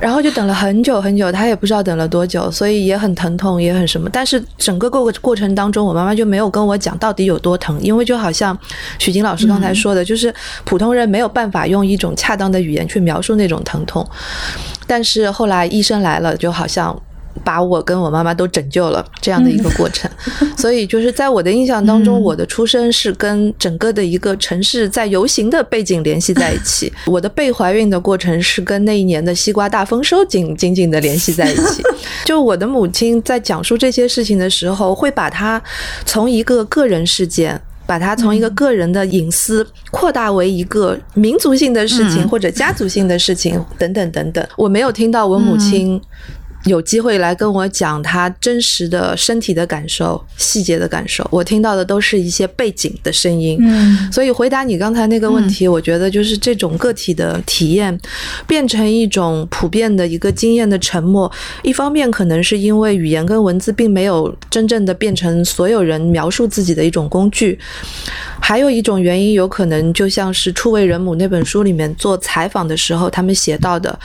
[0.00, 4.08] 然后就等了很久很久，他也不知道等了多久，所以也很疼痛，也很什么。
[4.12, 8.56] 但是整个过过程当中，我妈妈就没有跟我讲到底有多疼，因为就好像
[8.98, 10.32] 许晶老师刚才说的，就是
[10.64, 14.08] 普通人没有办法用一种恰当的语言去描述那种疼痛。
[14.86, 16.96] 但是后来医生来了，就好像。
[17.44, 20.10] 把我跟我妈妈都拯救了，这样的一个过程。
[20.56, 26.92] 所以就是在我的印象当中，我的出生是跟整个的一个城市在游行的背景联系在一起。
[27.06, 31.82] 我的被怀孕的过程是跟那一年的西瓜大丰收紧紧紧的联系在一起。
[32.24, 35.62] 就我的母亲在讲述这些事情的时候，会把它
[36.04, 44.46] 从一个个人事件，把它从一个个人的隐私扩大为一个民族性的事情或者家族性的事情等等等等。
[44.56, 46.00] 我没有听到我母亲。
[46.64, 53.58] 有机会来跟我讲他真实的身体的感受、细节的感受，我听到的都是一些背景的声音。
[53.60, 57.96] 嗯，所以回答你刚才那个问题，我觉得就是这种个体的体验
[58.46, 61.30] 变成一种普遍的一个经验的沉默。
[61.62, 67.58] 一方面可能是因为语言跟文字并没有真正的变成所有人描述自己的一种工具，
[68.40, 73.96] 还有一种原因有可能就像是《初为人母》那本书里面做采访的时候，他们写到的，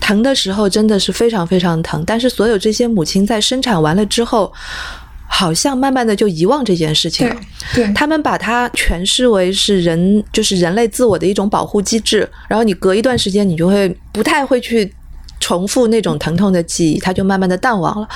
[0.00, 1.95] 疼的时候真的是非常非常疼。
[2.04, 4.52] 但是所有这些母亲在生产完了之后，
[5.28, 7.36] 好像慢慢的就遗忘这件事情了。
[7.74, 12.28] 对，他们把它诠释为是人，就是人类自我的一种保护机制。
[12.48, 14.92] 然后你隔一段时间，你就会不太会去
[15.40, 18.08] 重复那种疼痛的记忆，它就慢慢的淡忘了。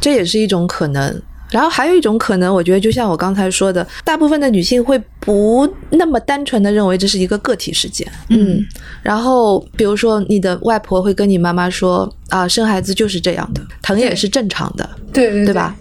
[0.00, 1.22] 这也是一种可能。
[1.50, 8.06] 然后还有一种可能，我觉得就像我刚才说的，大部分的女性会不那么单纯的认为这是一个个体事件。
[8.28, 8.64] 嗯，
[9.02, 15.74] 然后比如说你的外婆会跟你妈妈说啊，生孩子就是这样的，疼也是正常的，对对对吧？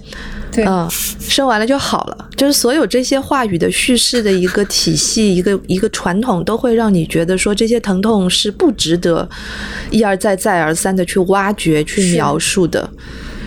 [0.49, 0.87] 对，嗯，
[1.19, 9.27] 生完了就好了，就是所有这些话语的叙事的一个体系，一个一个传统，都会让你觉得说这些疼痛是不值得
[9.91, 12.89] 一而再再而三的去挖掘、去描述的。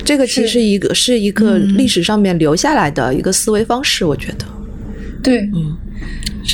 [0.05, 4.45] 这个其实一个是一个历史上面留下来的一个思维方式，我觉得。
[5.23, 5.77] 对，嗯，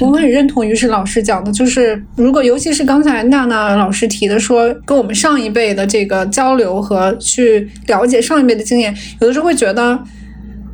[0.01, 9.99] 我很认同于是老师讲的，就是如果尤其是刚才娜娜老师提的说，跟我们上一辈的这个交流和去了解上一辈的经验，有的时候会觉得，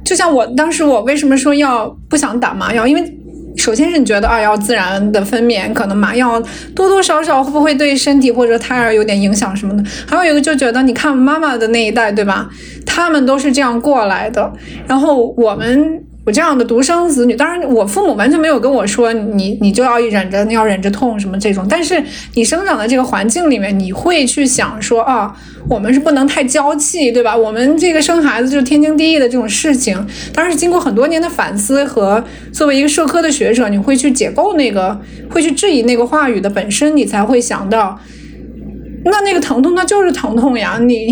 [0.04, 3.18] 就像我当时我为什么说要不想打麻药，因为。
[3.56, 6.40] 首先是你觉得啊，要自然的分娩，可能麻药
[6.74, 9.84] 多多少少会不会对身体或者胎儿有点影响什么的？
[10.06, 12.48] 还有一个就觉得，你看妈妈的那一代，对吧？
[12.86, 14.52] 他们都是这样过来的，
[14.86, 16.04] 然后我们。
[16.24, 21.66] 我这样的独生子女，当然我父母完全没有跟我说你你就要忍着，你要忍着痛什么这种。
[21.68, 22.00] 但是
[22.35, 25.35] 你生长的这个环境里面，你会去想说啊，
[25.68, 27.37] 我们是不能太娇气，对吧？
[27.37, 30.06] 我们这个生孩子就是天经地义的这种事情。
[30.32, 37.98] 当然是经过很多年的反思和作为一个社科的学者，你会去解构那个，会去质疑那个话语的本身，你才会想到。
[39.04, 40.78] 那那个疼痛，那就是疼痛呀！
[40.80, 41.08] 你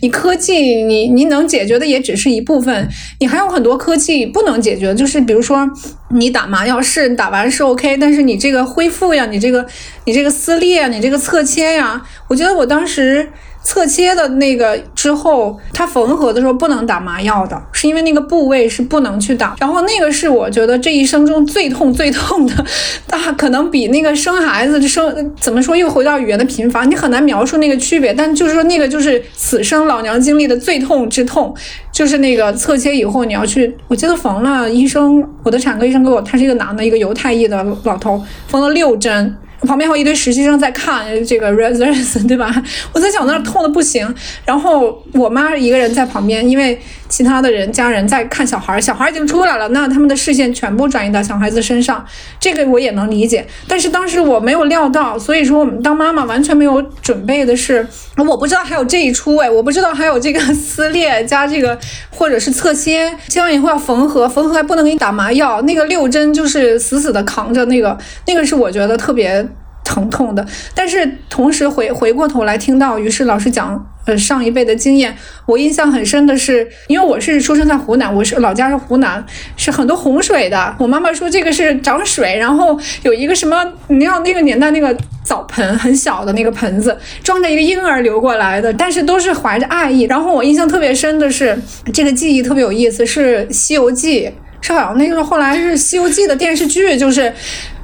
[0.00, 2.88] 你科技，你你能解决的也只是一部分，
[3.20, 5.68] 你还有很多科技不能解决，就是比如说
[6.10, 9.66] 你打麻药是打完是 OK，但是你这个恢复呀，你这个
[10.04, 13.28] 你这个撕裂呀，你这个侧切呀，我觉得我当时。
[13.64, 19.56] 侧切的那个之后，它缝合的时候不能打麻药的，是因为那个部位是不能去打。
[19.58, 22.64] 然后那个是我觉得这一生中最痛最痛的，
[23.06, 28.12] 大可能比那个生孩子生怎么说又回到语言的贫乏，你很难描述那个区别。
[28.12, 31.54] 但就是说那个就是此生老娘经历的最痛之痛，
[31.90, 39.34] 就是那个侧切以后你要去，我记得缝了医生，我的产科医生给我，他是一个男的，一个犹太裔的老头，缝了六针。
[39.64, 42.54] 旁边还有一堆实习生在看这个 residence，对吧？
[42.92, 44.12] 我在想那痛的不行，
[44.44, 46.80] 然后我妈一个人在旁边，因为
[47.14, 52.04] 其他的人家人在看小孩，小孩已经出来了，那他们的视线全部转移到小孩子身上，
[52.40, 53.46] 这个我也能理解。
[53.68, 61.78] 但是当时我没有料到，所以说我们当妈妈完全没有准备的是，我不知道还有这一出哎，我不知道还有这个撕裂加这个
[62.10, 67.96] 或者是侧切，切完以后要缝合，缝合还不能给你打麻药，那个六针就是死死的扛着那个，
[68.26, 69.46] 那个是我觉得特别。
[69.84, 70.44] 疼痛的，
[70.74, 75.14] 但是同时回回过头来听到于是老师讲，呃，上一辈的经验，
[75.46, 79.24] 我印象很深的是，因为我是出生在湖南，我是老家是湖南，
[79.56, 80.74] 是很多洪水的。
[80.78, 90.02] 我妈妈说这个是涨水，然后有一个什么，你知道那个年代那个澡盆很小的那个盆子，装着一个婴儿流过来的，但是都是怀着爱意。
[90.02, 91.58] 然后我印象特别深的是，
[91.92, 94.26] 这个记忆特别有意思，是《西游记》，
[94.60, 97.32] 是好像那个后来是《西游记》的电视剧，就是。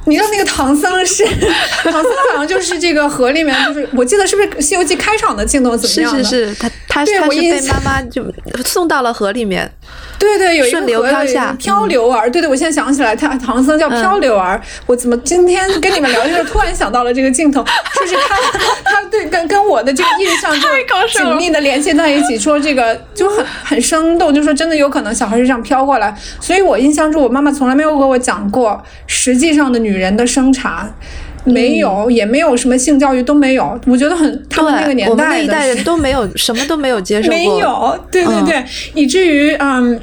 [0.07, 1.25] 你知道那个唐僧是
[1.85, 6.25] 唐僧，好像就是这个河里面，就是我记得是不是《西游记》开场的镜头怎么样的？
[6.25, 8.25] 是是是，他他他是被妈妈就
[8.65, 9.71] 送到了河里面。
[10.19, 12.31] 对对，有一个流漂下漂流儿。
[12.31, 14.61] 对对，我现在想起来，他唐僧叫漂流儿。
[14.85, 17.65] 我怎么今天跟你们聊天，突然想到了这个镜头，
[17.99, 18.37] 就是他
[18.85, 20.69] 他对跟跟我的这个印象就
[21.09, 26.15] 紧密的联系在一起，说这个就很很生动，就说真的有可能小孩是这样飘过来。
[26.39, 30.95] 所以我印象中，我妈妈从来没有跟我讲过实际上的女人的生产。
[31.43, 33.81] 没有，也没有什么性教育都没有。
[33.87, 37.35] 我觉得很，他们那个年代的，我们那一代人 都没有什么都没有接受过。
[37.35, 38.63] 没有，对对对，
[38.95, 39.99] 以至于嗯，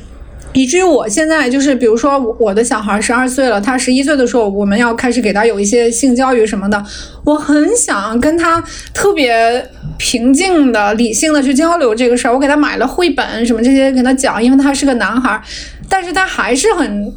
[0.54, 6.84] 以至于我现在就是，比如说我的小孩十二岁了，他十一岁的时候，我们要开始给他有一些性教育什么的。
[7.24, 8.60] 我很想跟他
[8.92, 9.64] 特别
[10.00, 12.34] 平静的、理性的去交流这个事儿。
[12.34, 15.40] 我给他买了绘本什么这些，给他讲，因为他是个男孩，
[15.88, 17.14] 但是他还是很。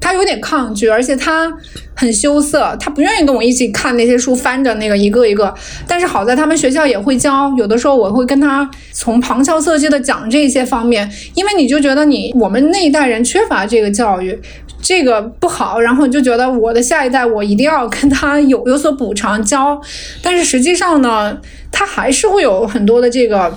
[0.00, 1.52] 他有点抗拒，而且他
[1.94, 5.54] 很羞涩，他不愿意跟我一起看那些书，翻着那个一个一个。
[5.86, 14.40] 但是好在他们学校也会教，有的时候我会跟他从旁敲侧击的讲这些方面，因为你就觉得你我们那一代人缺乏这个教育，
[14.80, 19.78] 这个不好，然后你就觉得我的下一代我一定要跟他有有所补偿教，
[20.22, 21.36] 但是实际上呢，
[21.70, 23.54] 他还是会有很多的这个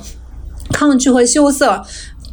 [0.73, 1.81] 抗拒和羞涩，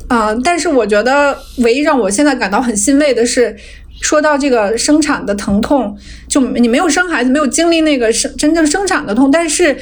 [0.08, 3.56] 啊，但是我觉得唯一让我现在感到很欣慰的是。
[4.00, 5.96] 说到这个生产的疼痛，
[6.28, 9.76] 就你没有生孩子，没有经历那个生真正生产的痛，但是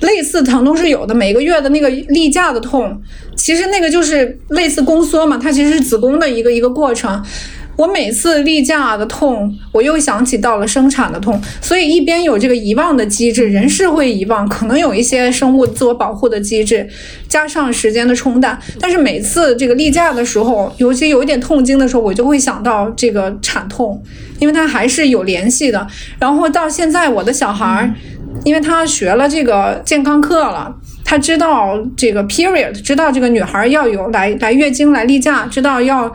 [0.00, 1.14] 类似疼痛是有的。
[1.14, 3.02] 每个月的那个例假的痛，
[3.36, 7.22] 其实那个就是类似宫缩嘛，它其实是子宫的一个一个过程。
[7.78, 16.88] 我每次例假的痛，我又想起到了生产的痛，所以一边有这个遗忘的机制，人是会遗忘，可能有一些生物自我保护的机制，
[17.28, 24.02] 加上时间的冲淡，但是每次这个例假的时候，尤其有一点痛经的时候，我就会想到这个产痛，
[24.40, 25.86] 因为它还是有联系的。
[26.18, 27.94] 然后到现在，我的小孩儿，
[28.44, 36.12] 因为他学了这个健康课了，他知道这个 period，知道这个女孩要有来来月经来例假，知道要。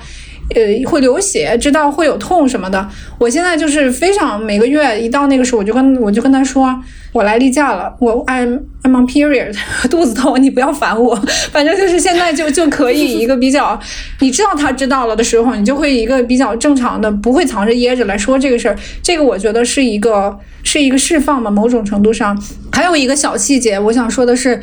[0.54, 2.88] 呃，会流血，知道会有痛什么的。
[3.18, 6.78] 我现在就是非常每个月一到那个时候，我就跟我就跟他说，
[7.14, 9.56] 我来例假了，我 I'm I'm on period，
[9.90, 11.16] 肚子痛，你不要烦我。
[11.52, 13.80] 反正就是现在就就可以一个比较，
[14.20, 18.78] 你知道他知道了的时候，你就会一个比较正常的，不会藏着掖着来说这个事儿。
[19.02, 22.38] 这个我觉得是一个是一个释放嘛，某种程度上。
[22.72, 24.62] 还有一个小细节，我想说的是，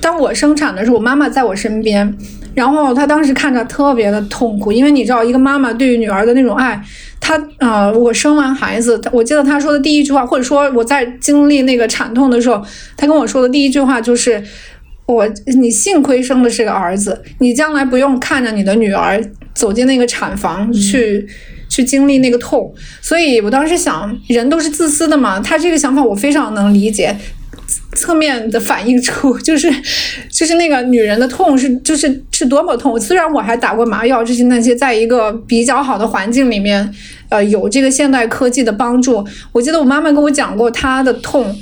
[0.00, 2.14] 当我生产的时候，我妈妈在我身边。
[2.54, 6.80] 然后她当时看着特别的痛苦，因为你知道，一个妈妈对于女儿的那种爱，
[7.20, 12.62] 她啊，我生完孩子，我记得她说的第一句话，或者说我在经历那个产痛的时候，
[12.96, 14.42] 她跟我说的第一句话就是：
[15.06, 15.26] 我
[15.58, 19.22] 你幸亏生的是个儿子，你将来不用看着你的女儿
[19.54, 21.26] 走进那个产房去
[21.68, 22.72] 去经历那个痛。
[23.00, 27.16] 所以我当时想，人都是自私的嘛，他这个想法我非常能理解。
[27.94, 29.70] 侧面的反映出，就是
[30.30, 32.98] 就是那个女人的痛是就是是多么痛。
[32.98, 36.92] 虽然我还打过麻药，这些那些，在一个比较好的环境里面，
[37.28, 39.24] 呃，有这个现代科技的帮助。
[39.52, 41.54] 我记得我妈妈跟我讲过，她的痛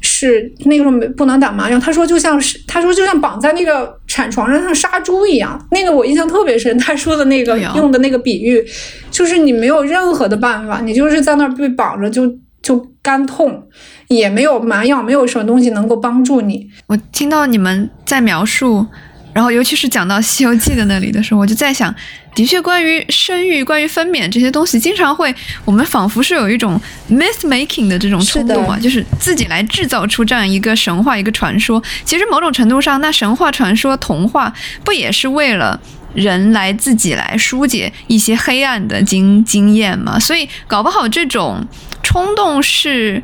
[0.00, 5.60] 是那个时候不能打麻药，她说就像是她说就像绑在那个产床上像杀猪一样。
[5.70, 8.64] 那个我印象特别深，她说的那个用的那个比喻，
[9.10, 12.32] 就是你没有任何的办法，你就是在那儿被绑着就。
[12.64, 13.68] 就干痛，
[14.08, 16.66] 也没有麻药，没有什么东西能够帮助你。
[16.86, 18.86] 我听到你们在描述，
[19.34, 21.94] 然后尤其是讲到《西游记》的那里的时候，我就在想，
[22.34, 25.34] 的确，关于生育、关于分娩这些东西，经常会
[25.66, 31.82] 我们仿佛是有一种 myth making 的这种冲动啊，就是自己来制造出这样一个神话、一个传说。
[32.06, 34.50] 其实某种程度上，那神话、传说、童话
[34.82, 35.78] 不也是为了
[36.14, 40.18] 人来自己来疏解一些黑暗的经经验吗？
[40.18, 41.62] 所以，搞不好这种。
[42.04, 43.20] 冲动是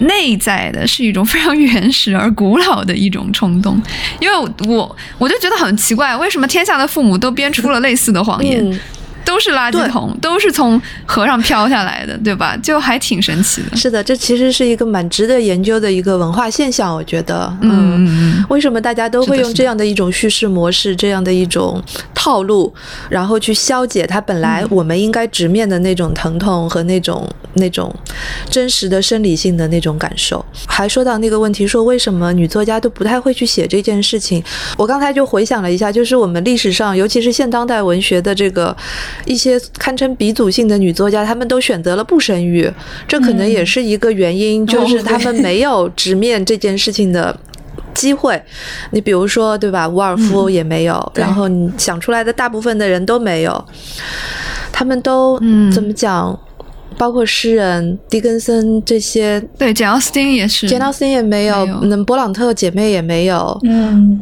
[0.00, 3.80] 内在的是一种非常原始而古老的一种冲动，
[4.20, 4.36] 因为
[4.68, 8.80] 我我就觉得很奇怪，为什么天下的父母都编出了类似的谎言？
[9.26, 12.56] 都是垃圾桶，都是从河上飘下来的，对吧？
[12.62, 13.76] 就还挺神奇的。
[13.76, 17.52] 是的，这其实是一个蛮值得研究的一个文化现象，我觉得。
[17.60, 21.82] 嗯，为什么大家都会用这样的一种叙事模式，这样的一种
[22.14, 22.72] 套路，
[23.10, 27.92] 然后去消解它本来我们应该直面的那种疼痛和那种那种
[28.48, 30.44] 真实的生理性的那种感受？
[30.68, 34.40] 还说到那个问题，说为什么女作家都不太会去写这件事情？
[34.76, 38.74] 我刚才就回想了一下，就是我们历史上，尤其是现当代文学的这个。
[39.24, 42.70] 一些堪称鼻祖性的女作家，她们都选择了不生育，
[43.08, 47.36] 这可能也是一个原因，就是她们没有直面这件事情的
[47.94, 48.40] 机会。
[48.90, 49.88] 你比如说，对吧？
[49.88, 53.64] 伍尔夫也没有，然后你想出来的大部分的人都没有，
[54.72, 55.38] 他们都
[55.72, 56.38] 怎么讲？
[56.98, 64.18] 包括诗人狄更森这些，对，简奥斯汀也是，简奥斯汀也没有，那勃朗特姐妹也没有，嗯，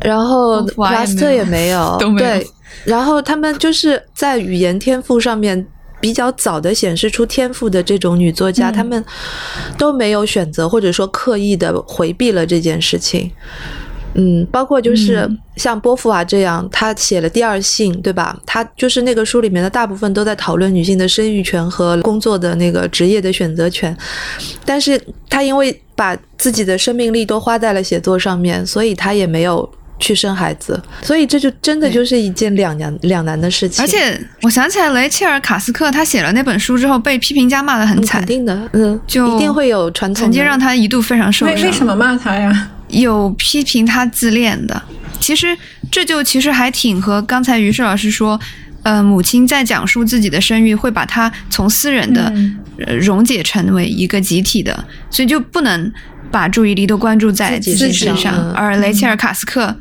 [0.00, 2.44] 然后普拉斯特也没有， 对。
[2.84, 5.66] 然后他们就是在语言天赋上面
[6.00, 9.04] 比较早的显示出天赋的这种女作家，他们
[9.76, 13.30] 都没有选择或者说刻意的回避了这件事情。
[14.14, 18.36] 嗯，包括就是像波伏娃这样，她写了《第二性》，对吧？
[18.44, 23.96] 她就是那个书里面的大部分都在讨论女性的生育权和工作的那个职业的选择权，
[24.64, 29.70] 但是她因为把自己的生命力都花在了写作上面，所以她也没有。
[30.00, 33.84] 去生孩子，所以这就真的就是一件两难两难的事情。
[33.84, 38.20] 而且我想起来，雷切尔·卡斯克他写了那本书之后，被批评家骂得很惨。
[38.20, 41.54] 肯定的，嗯，就一定会有传统曾经让他一度非常受伤。
[41.54, 42.70] 为什么骂他呀？
[42.88, 44.82] 有批评他自恋的。
[45.20, 45.56] 其实
[45.92, 48.40] 这就其实还挺和刚才于适老师说，
[48.82, 52.32] 呃，母亲在讲述自己的生育，会把他从私人的
[52.86, 55.92] 呃溶解成为一个集体的，所以就不能。
[56.30, 59.76] 把注意力都关注在自己身上，而雷切尔·卡斯克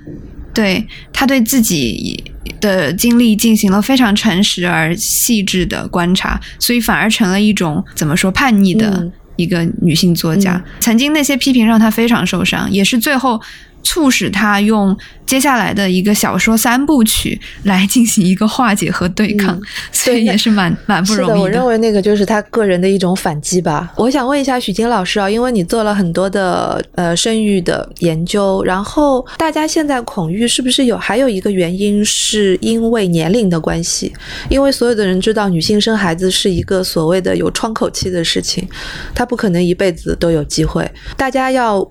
[0.54, 2.24] 对他对自己
[2.60, 10.62] 的经历进行了非常诚实而细致的观察，所以反而成了一种怎么说叛逆的一个女性作家。
[10.80, 13.42] 曾经那些批评让她非常受伤，也是最后。
[13.84, 19.60] 促使他用接下来的一个小说三部曲来进行一个化解和对抗，
[19.92, 21.40] 所以也是蛮 蛮不容易的。
[21.40, 23.92] 我认为那个就是他个人的一种反击吧。
[23.96, 34.12] 我想问一下许金老师啊，因为你做了很多的呃生育的研究，然后大家现在恐育是不是有还有一个原因是因为年龄的关系？
[34.50, 38.68] 因为所有的人知道女性生孩子是一个所谓的有窗口期的事情，
[39.14, 40.90] 她不可能一辈子都有机会。
[41.16, 41.88] 大家要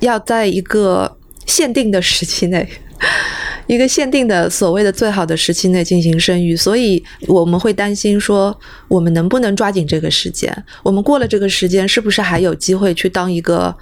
[0.00, 1.16] 要在一个
[1.50, 2.68] 限定的时期内，
[3.66, 10.64] 一个限定的所谓的最好的时期内进行生育，所以我们会担心说，我们能不能抓紧这个时间？
[10.84, 13.74] 我们过了这个时间，是不是还有机会去当一个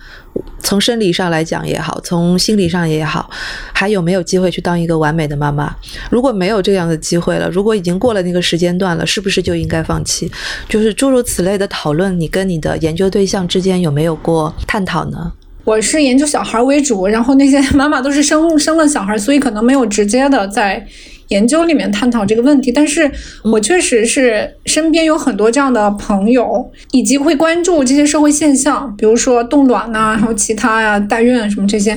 [0.61, 3.29] 从生理上来讲也好，从心理上也好，
[3.75, 5.77] 还有没有机会去当一个完美的妈妈？
[6.11, 10.31] 如果没有这样的机会了，如果已经过了那个时间段了，是不是就应该放弃？
[10.69, 15.33] 就是诸如此类的讨论，你跟你的研究对象之间有没有过探讨呢？
[15.69, 20.83] 我是研究小孩为主，然后那些 妈妈都是生生了小孩，所以可能没有直接的在
[21.29, 22.73] 研究里面探讨这个问题。
[22.73, 23.11] 但是
[23.45, 31.95] 我确实是身边有很多这样的朋友，以及会关注这些社会现象，比如说冻卵呐，还有其他呀，代孕什么这些，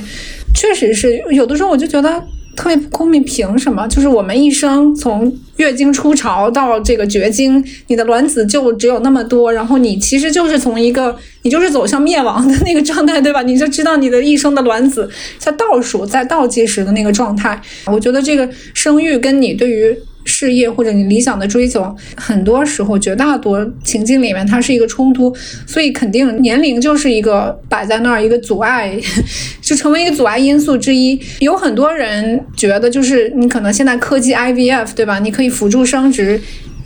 [0.54, 2.22] 确实是有的时候我就觉得。
[2.56, 3.86] 特别不公平，凭什么？
[3.88, 13.42] 就是我们一生从月经初潮到这个绝经，你的卵子就只有那么多，然后你其实就是从一个你就是走向灭亡的那个状态，对吧？
[13.42, 17.60] 你就知道你的一生的卵子在倒数，在倒计时的那个状态。
[17.86, 19.96] 我觉得这个生育跟你对于。
[20.42, 25.32] 事业或者你理想的追求，很多时候绝大多情境里面它是一个冲突，
[25.68, 28.98] 所以肯定年龄就是一个摆在那儿一个阻碍，
[29.62, 31.16] 就成为一个阻碍因素之一。
[31.38, 35.20] 有很多人觉得，就是你可能现在科技 IVF 对吧？
[35.20, 36.40] 你可以辅助生殖，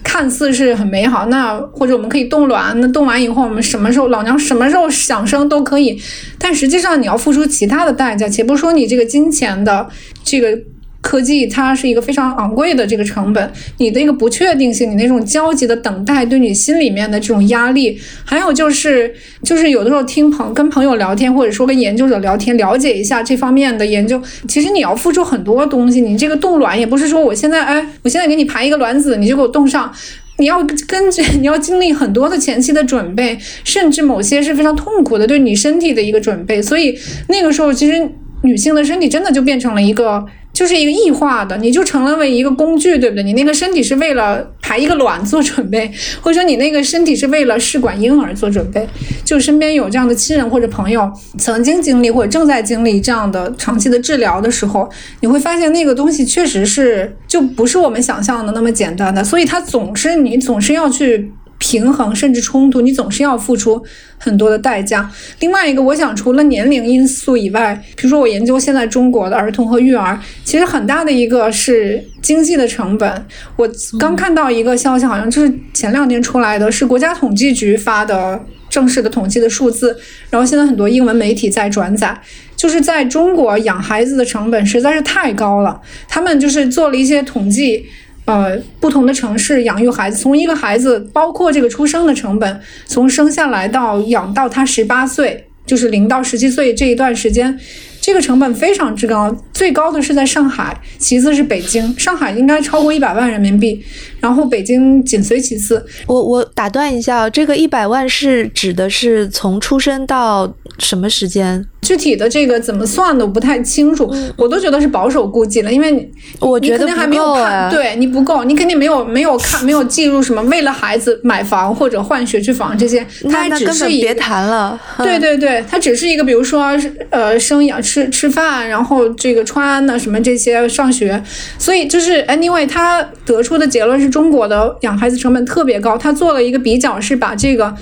[0.05, 1.25] 看似是很美好。
[1.27, 5.99] 那或者我们可以冻卵，那冻完以后我们什么时候老娘什么时候想生都可以，
[6.39, 9.89] 但实际上你要付出其他的代价，且不说你这个金钱的
[10.23, 10.59] 这个。
[11.07, 26.01] 科技它是一个非常昂贵的这个成本，你的一个不确定性，你那种焦急的等待，对你心里面的这种压力，还有就是就是有的时候听朋跟朋友聊天，或者说跟研究者聊天，了解一下这方面的研究，其实你要付出很多东西。
[26.01, 29.93] 你这个冻卵也不是说我现在哎，我现在给你排一个卵子，你就给我冻上，
[30.39, 36.61] 你要根据你要经历很多的前期的准备，甚至某些是非常痛苦的对你身体的一个准备。
[36.61, 36.99] 所以
[37.29, 38.11] 那个时候，其实
[38.43, 40.25] 女性的身体真的就变成了一个。
[40.53, 43.23] 就是一个异化的，你就成了为一个工具，对不对？
[43.23, 48.89] 你那个身体是为了排一个卵做准备， 或者说你那个身体是为了试管婴儿做准备。
[49.23, 54.89] 就身边有这样的亲人或者朋友曾经经历或者正在经历这样的长期的治疗的时候，
[55.21, 61.31] 你会发现那个东西确实是就不是我们想象的那么简单的，所以它总是你总是要去。
[61.67, 63.83] 平衡甚至冲突，你总是要付出
[64.19, 65.11] 很多的代价。
[65.41, 73.27] 另外一个，我想除了年龄因素以外，比如说我研究现在中国的儿童和育儿，其实很大的一个是经济的成本。
[73.57, 78.41] 我刚看到一个消息，好像就是前两天出来的，是国家统计局发的
[78.71, 79.99] 正式的统计的数字。
[80.31, 82.17] 然后现在很多英文媒体在转载，
[82.55, 85.81] 就是在中国养孩子的成本实在是太高了。
[86.09, 87.85] 他们就是做了一些统计。
[88.27, 97.59] 呃，不同的城市养育孩子，从一个孩子，包括这个出生的成本，从生下来到养到他十八岁，就是零到十七岁这一段时间。
[97.99, 101.93] 这个成本非常之高，最高的是在上海，其次是北京。
[101.99, 103.83] 上海应该超过一百万人民币，
[104.21, 105.85] 然后北京紧随其次。
[106.07, 111.67] 我我打断一下，这个一百万是指的是从出生到什么时间？
[111.87, 116.09] 具体的这个怎么算的我不太清楚，我都觉得是保守估计了，因为你
[116.41, 124.79] 我觉得还没有看，对你不够，你肯定没有没有看没有计入什么为了孩子买房或者换学区房这些，它只是别谈了。
[124.99, 126.77] 对对对，它只是一个，比如说
[127.11, 127.77] 呃生养。
[127.87, 131.23] 吃吃饭，然后这个穿呢什么这些上学，
[131.59, 135.97] 所以就是 anyway，他得出的结论是中国的养孩子成本特别高。
[135.97, 137.73] 他做了一个比较，是把这个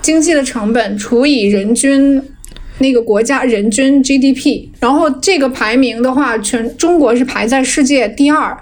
[0.00, 2.22] 经济的成本除以人均
[2.80, 8.56] 那个国家人均 GDP，然后这个排名的话，全中国是排在世界第二。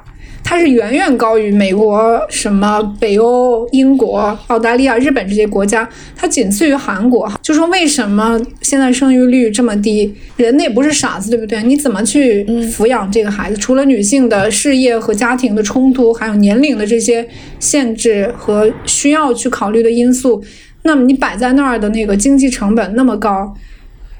[0.44, 7.30] 它是远远高于美国、什么北欧、英国、澳大利亚、日本这些国家，它仅次于韩国。
[7.42, 10.10] 就说为什么现在生育率这么低？
[10.36, 11.62] 人那也不是傻子，对不对？
[11.64, 12.42] 你怎么去
[12.72, 13.58] 抚养这个孩子？
[13.58, 17.28] 除了女性的事业和家庭的冲突，还有年龄的这些
[17.60, 20.42] 限制和需要去考虑的因素，
[20.84, 23.54] 那么你摆在那儿的那个经济成本那么高，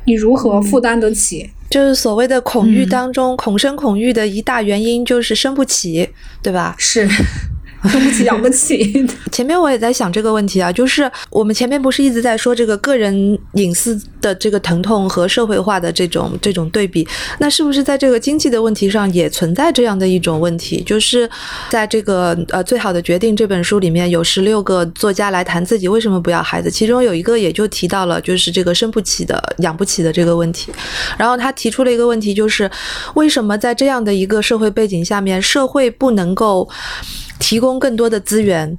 [0.08, 1.50] 你如何负担得起？
[1.68, 6.08] 就是所谓的恐育当中，恐生恐育的一大原因就是生不起，
[6.42, 6.74] 对吧？
[6.78, 7.06] 是。
[7.88, 9.06] 生不起，养不起。
[9.30, 17.06] 前面我也在想这个问题啊，就是我们前面不是一直在说这个个人隐私的这个疼痛和社会化的这种这种对比，
[17.38, 20.82] 那是不是在这个经济的问题上也存在这样的一种问题？
[20.82, 21.30] 就是
[21.68, 30.72] 在这个呃《最好的决定》这本书里面有十六个作家来谈自己为什么不要孩子，其中有一个也就提到了就是这个生不起的、养不起的这个问题。
[31.16, 32.68] 然后他提出了一个问题，就是
[33.14, 36.68] 为什么在这样的一个社会背景下面，社会不能够。
[37.48, 38.76] 提供更多的资源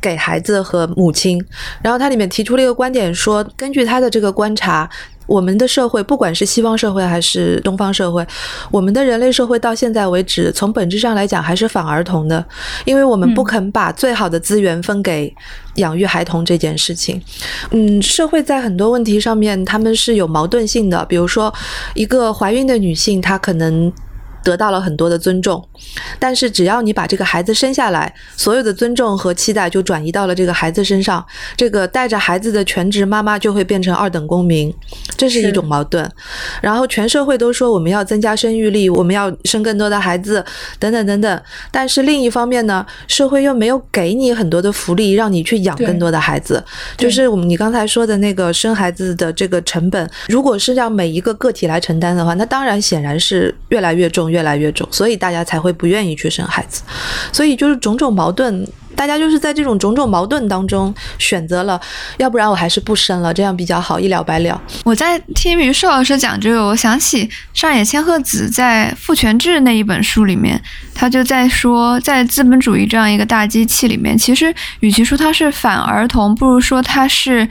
[0.00, 1.44] 给孩子和母亲，
[1.82, 4.88] 然后他里面提出了一个观点，说根据他的这个观察，
[5.26, 8.24] 我们的社会不管是西方社会还是东方社会，
[8.70, 12.46] 我们的人类社会到现在为止，从本质上来讲还是反儿童的，
[12.84, 15.34] 因为我们不肯把最好的资源分给
[15.74, 17.20] 养育孩童这件事情。
[17.72, 21.52] 嗯，社会在很多问题上面他们是有矛盾性的，比如说
[21.94, 23.92] 一个怀孕的女性，她可能。
[24.42, 25.62] 得到了很多的尊重，
[26.18, 31.24] 但是只要你把这个孩子生下来，所有的尊重和期待就转移到了这个孩子身上，
[31.56, 34.74] 这个带着孩子的全职妈妈就会变成二等公民，
[35.16, 36.10] 这是一种矛盾。
[36.60, 40.44] 然后全社会都说我们要增加生育力，我们要生更多的孩子，
[40.78, 41.42] 等等等等。
[41.70, 46.62] 但是另一方面呢，社会又没有给你很多的福利，让你去养更多的孩子。
[46.96, 54.31] 就是我们你刚才说的那个生孩子的这个成本，如果是让每一个个体来承担的话，那当然显然是越来越重。
[54.32, 56.82] 越来越重，所以大家才会不愿意去生孩子，
[57.30, 58.66] 所以就是种种矛盾，
[58.96, 61.78] 大家就是在这种种种矛盾当中选择了，
[62.16, 64.58] 要不然我还是不生了，这样比较好，一了百了。
[64.84, 70.60] 我在听于寿老师讲这个，我想起上野千鹤子在《父权制》那一本书里面，
[70.94, 77.46] 他就在说，在资本主义这样一个大机器里面，其实与其说他是反儿童，不如说他是。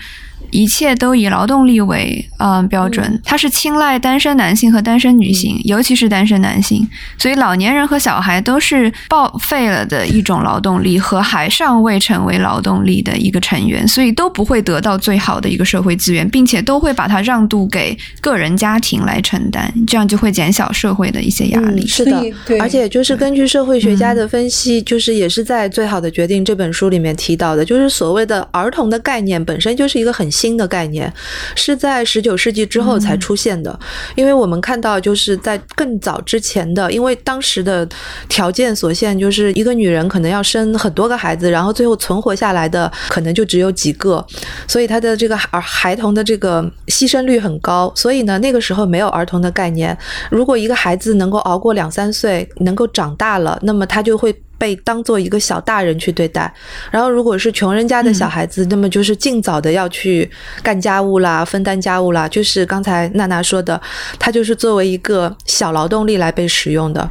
[0.49, 6.87] 一切都以劳动力为呃标准，它是青睐单身男性和单身女性，尤其是单身男性，
[7.17, 21.85] 所以老年人和小孩都是报废了的一种劳动力和还尚未成为劳动力的一个成员，所以都不会得到最好的一个社会资源，并且都会把它让渡给个人家庭来承担，这样就会减小社会的一些压力。
[21.85, 22.21] 是的，
[22.59, 30.29] 而且就是根据社会学家的分析，就是也是在《最好的决定》这本书里面提到的，就是所谓的儿童的概念本身就是一个很。
[30.31, 31.13] 新的概念
[31.55, 33.77] 是在十九世纪之后才出现的，
[34.15, 37.87] 因为我们看到就是在更早之前的，因为当时的
[38.29, 44.25] 条件所限，就是一个女人可能要生很多个孩子，然后最后存活下来的可能就只有几个，
[44.67, 47.91] 所以她的这个儿孩童的这个牺牲率很高。
[47.95, 49.97] 所以呢，那个时候没有儿童的概念。
[50.29, 54.33] 如果一个孩子能够熬过两三岁，能够长大了，那么他就会。
[54.61, 56.53] 被当做一个小大人去对待。
[56.91, 60.29] 然后，如果是穷人家的小孩子，那么就是尽早的要去
[60.61, 62.27] 干家务啦，分担家务啦。
[62.27, 63.81] 就是刚才娜娜说的，
[64.19, 67.09] 他就是作为一个小劳动力来被使用的。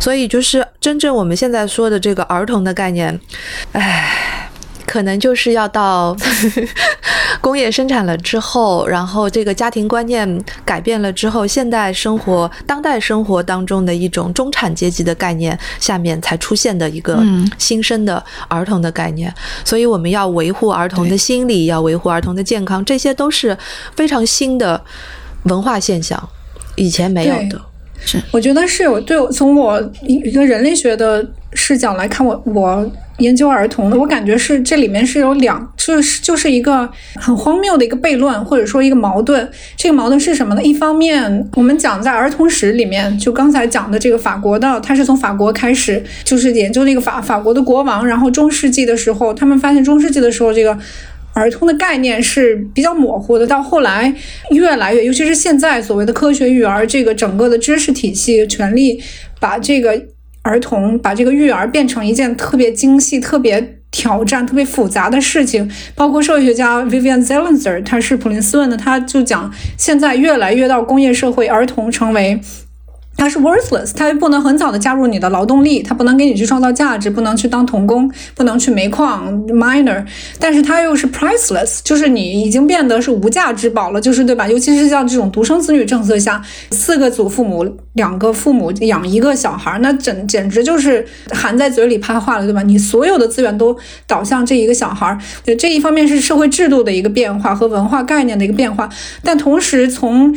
[0.00, 3.20] 所以，就是真正我们现在说的这个儿童的概念，
[3.72, 4.45] 唉。
[4.96, 6.16] 可能就是要到
[7.42, 10.26] 工业生产了之后，然后这个家庭观念
[10.64, 17.22] 改变了之后，现代生活、当代生活当中的一种中产阶级的概念下面才出现的一个
[17.58, 19.30] 新生的儿童的概念。
[19.66, 23.54] 所以我们要维护儿童的心理，要维护儿童的健康，这些都是
[23.94, 24.82] 非常新的
[25.42, 26.18] 文化现象，
[26.74, 27.60] 以前没有的。
[27.98, 31.26] 是，我觉得是有对从我一个人类学的
[31.56, 32.92] 视角来看，我我。
[33.18, 39.50] 研究儿童的，我感觉是这里面是有两，就是就是一个很荒谬的一个悖论，或者说一个矛盾。
[39.74, 40.62] 这个矛盾是什么呢？
[40.62, 50.76] 一方面，我们讲在儿童史里面，就刚才讲的这个法国的，他是从法国开始，就是研究那个法法国的国王，然后中世纪的时候，他们发现中世纪的时候，这个
[51.32, 53.46] 儿童的概念是比较模糊的。
[53.46, 54.14] 到后来，
[54.50, 59.02] 越来越，尤其是现在所谓的科学育儿，这个整个的知识体系全力
[59.40, 59.98] 把这个。
[60.46, 72.40] 儿童把这个育儿变成一件特别精细、特别挑战、特别复杂的事情，包括社会学家 Vivian Zelenzer，他是普林斯顿的，他就讲，现在越来越到工业社会，儿童成为。
[73.16, 80.04] 它是 worthless，它又不能很早的加入你的劳动力，它不能给你去创造价值，不能去当童工，不能去煤矿 miner，
[80.38, 84.46] 但是它又是 priceless，就是你已经变得是无价之宝了，就是对吧？
[84.46, 92.62] 尤其是像这种独生子女政策下，四个祖父母，两个父母养一个小孩，那简简直就是含在嘴里怕化了，对吧？
[92.62, 95.18] 你所有的资源都导向这一个小孩，
[95.58, 98.88] 这一方面是社会制度的一个变化和文化概念的一个变化，
[99.22, 100.36] 但同时从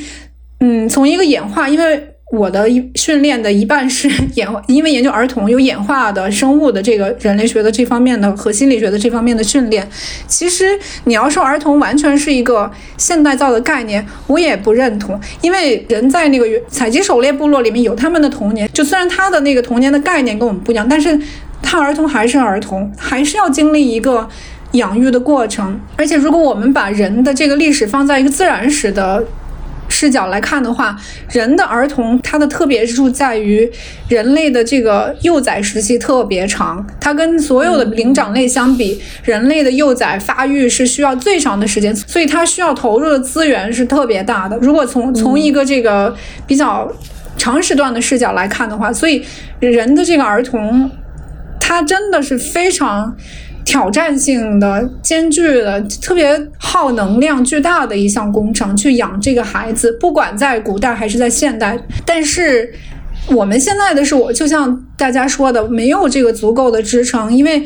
[0.61, 2.15] 嗯从一个演化，因为。
[2.31, 9.87] 我的一训练的一半是 演，因为研究儿童有演化的生物的这个人类学的这方面的和心理学的这方面的训练。
[10.27, 15.19] 其实你要说儿童完全是一个现代造的概念，我也不认同。
[15.41, 21.19] 因为人在那个采集狩猎部落里面有他们的童年，就虽然他的那个童年的概念跟我们不一样，但是
[21.63, 24.29] 他儿童还是儿童，还是要经历一个
[24.73, 25.81] 养育的过程。
[25.95, 29.25] 而且如果我们把人的这个历史放在一个自然史的。
[29.99, 30.97] 视角来看的话，
[31.29, 33.69] 人的儿童它的特别之处在于，
[34.07, 44.57] 人类的这个幼崽时期特别长，它跟所有的灵长类相比，人类的幼崽发育是需要最长的时间，所以它需要投入的资源是特别大的。
[44.59, 46.15] 如果从从一个这个
[46.47, 46.89] 比较
[47.35, 49.21] 长时段的视角来看的话，所以
[49.59, 50.89] 人的这个儿童，
[51.59, 53.13] 他真的是非常。
[53.69, 61.79] 挑战性的、艰巨的、特别耗能量巨大的一项工程，去养这个孩子，不管在古代还是在现代。
[62.03, 62.73] 但是
[63.27, 67.61] 我们现在的是，我就像大家说的，没有这个足够的支撑，因为。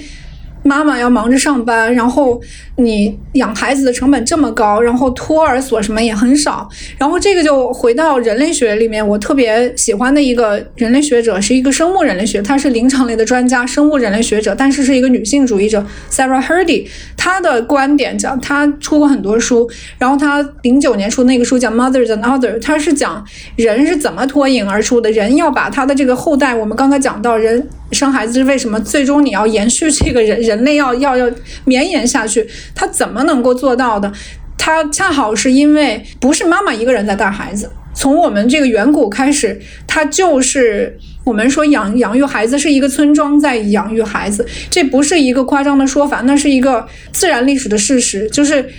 [0.64, 2.42] 妈妈要忙着上班，然后
[2.78, 16.88] 你养孩子的成本这么高，然后托儿所什么也很少，然后这个就回到人类学里面，我特别喜欢的一个人类学者是一个生物人类学，他是灵长类的专家，生物人类学者，但是是一个女性主义者，Sarah Hardy。
[17.16, 23.24] 她的观点讲，她出过很多书，然后她零九年出那个书叫《Mothers and Other》，她是讲
[23.56, 27.68] 人是怎么脱颖而出的，人要把他的这个后代，我们刚才讲到人。
[27.94, 28.80] 生孩子是为什么？
[28.80, 31.30] 最终你要延续这个人人类要要要
[31.66, 34.12] 绵延下去，他怎么能够做到的？
[34.58, 48.70] 他恰好是因为不是妈妈一个人在带孩子，从我们这个远古开始，他就是我们说养养育孩子是一个村庄在养育孩子，这不是一个夸张的说法，那是一个自然历史的事实，就是。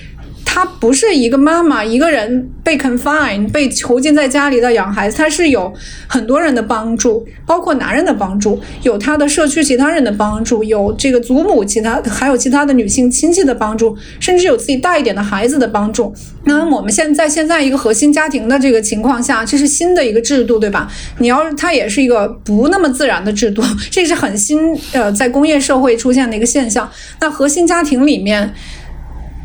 [0.55, 5.75] 他不是一个妈妈一个人被 confine 被囚禁在家里的养孩子，他是有
[6.07, 16.15] 很多人的帮助，包括男人的帮助，有他的社区其他人的帮助，有这个祖母其他还有其他的女性亲戚的帮助，甚至有自己大一点的孩子的帮助。
[16.45, 20.89] 那我们现在现在一个核心家庭的这个情况下，这是新的一个制度，对吧？
[21.19, 26.89] 你要它也是一个不那么自然的制度， 这是很新呃，在工业社会出现的一个现象。
[27.21, 28.55] 那核心家庭里面。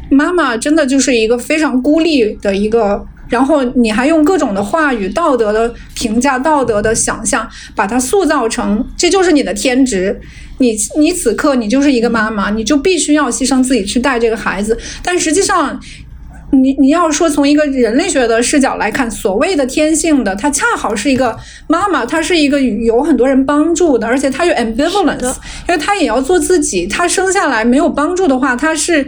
[0.10, 10.20] 妈妈真的就是一个非常孤立的一个，然后你还用各种的话语、道德的评价、道德的想象，把它塑造成这就是你的天职。
[10.58, 14.78] 你你此刻你就是一个妈妈，你就必须要牺牲自己去带这个孩子。
[15.04, 15.80] 但实际上，
[16.52, 21.38] 你你要说从一个人类学的视角来看，所谓的天性的，它恰好是一个
[21.68, 25.36] 妈妈，她是一个有很多人帮助的，而且她有 ambivalence，
[25.68, 26.88] 因为她也要做自己。
[26.88, 29.08] 她生下来没有帮助的话，她是。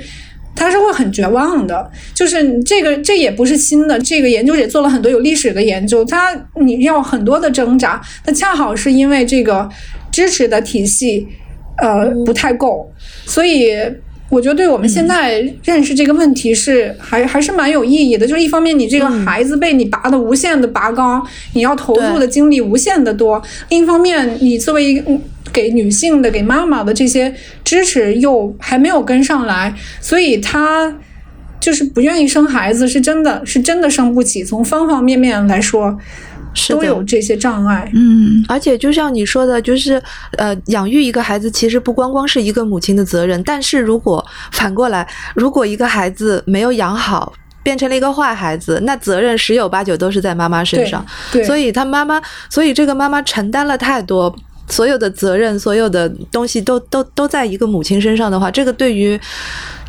[0.56, 4.00] 他是会很绝望的，就是这个，这也不是新的。
[4.00, 9.70] 这个研究也做了很多有历史的研究，他你要很多的挣扎，那恰好是因为这个
[10.12, 11.28] 支持的体系
[11.78, 12.92] 呃不太够，
[13.26, 13.72] 所以。
[14.32, 18.26] 我觉得对我们现在认识这个问题是还还是蛮有意义的。
[18.26, 21.22] 就是一方面，你这个孩子被你拔的无限的拔高，
[21.54, 25.04] 你要投入的精力无限的多；另一方面，你作为一个
[25.52, 30.96] 给女性的、给妈妈的这些支持又还没有跟上来，所以她
[31.60, 34.46] 就是不愿意生孩子，是真的是真的生不起。
[34.46, 36.00] 从方方面面来说。
[36.70, 40.02] 都有这些障碍，嗯，而且就像你说的，就是
[40.38, 47.34] 呃，养育一个孩子其实不光光是一个母亲的责任，但是如果反过来，如果一个孩子没有养好，
[47.64, 51.06] 变成了一个坏孩子，那责任十有八九都是在妈妈身上。
[51.32, 54.34] 对，所以他妈妈，所以这个妈妈承担了太多，
[54.68, 59.20] 所有的责任，所有的东西都都都在一个母亲身上的话，这个对于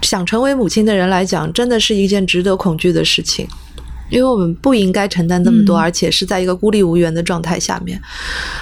[0.02, 3.48] 想成为母亲的人来讲，真的是一件值得恐惧的事情。
[4.12, 8.00] 因为我们不应该承担这么多，而且是在一个孤立无援的状态下面。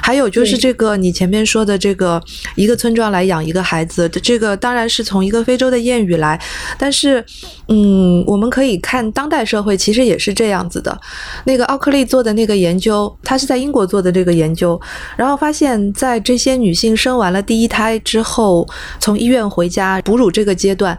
[0.01, 2.23] 还有就是这个你前面说的这个
[2.55, 6.41] 一个村庄来养一个孩子，这个当然是从一个非洲的谚语来，
[6.79, 7.25] 但是，
[7.69, 10.99] 嗯，我们可以看当代社会其实也是这样子的。
[11.45, 14.81] 那个奥克利做的那个研究，他是在英国做的这个研究，
[15.17, 18.69] 然后发现，在这些女性生完了第一胎之后，
[19.01, 20.97] 从医院回家哺乳这个阶段，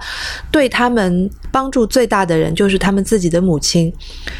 [0.51, 3.91] 对他们帮助最大的人就是他们自己的母亲。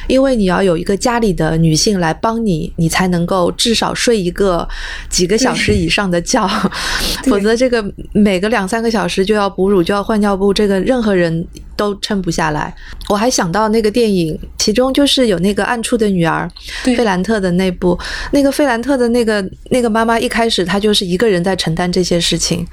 [0.07, 4.67] 因为你要有一个家里的女性来帮你，你才能够至少睡一个
[5.09, 6.47] 几个小时以上的觉，
[7.27, 7.83] 否则这个
[8.13, 11.45] 每个两三个小时就要哺乳就要换尿布，这个任何人
[11.75, 12.73] 都撑不下来。
[13.09, 16.49] 我还想到那个电影，其中就是有那个暗处的女儿，
[16.83, 17.97] 费兰特的那部，
[18.31, 22.65] 那个费兰特的那个那个妈妈一开始她就是一个人在承担这些事情，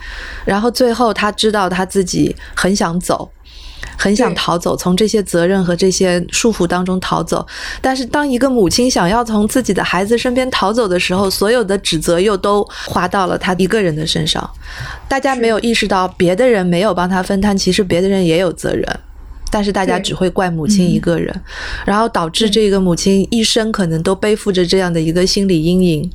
[0.45, 3.29] 然后最后她知道她自己很想走。
[3.97, 7.47] 很想逃走，从这些责任和这些束缚当中逃走。
[7.81, 14.49] 但是，当一个母亲想要从自己的孩子身边逃走的时候，所有的指责又都划到了她一个人的身上。
[15.09, 18.85] 大家没有意识到，别的人没有帮她分担，其实别的人也有责任。
[19.51, 21.35] 但是大家只会怪母亲一个人，
[21.87, 26.11] 然后导致这个母亲一生可能都背负着这样的一个心理阴影。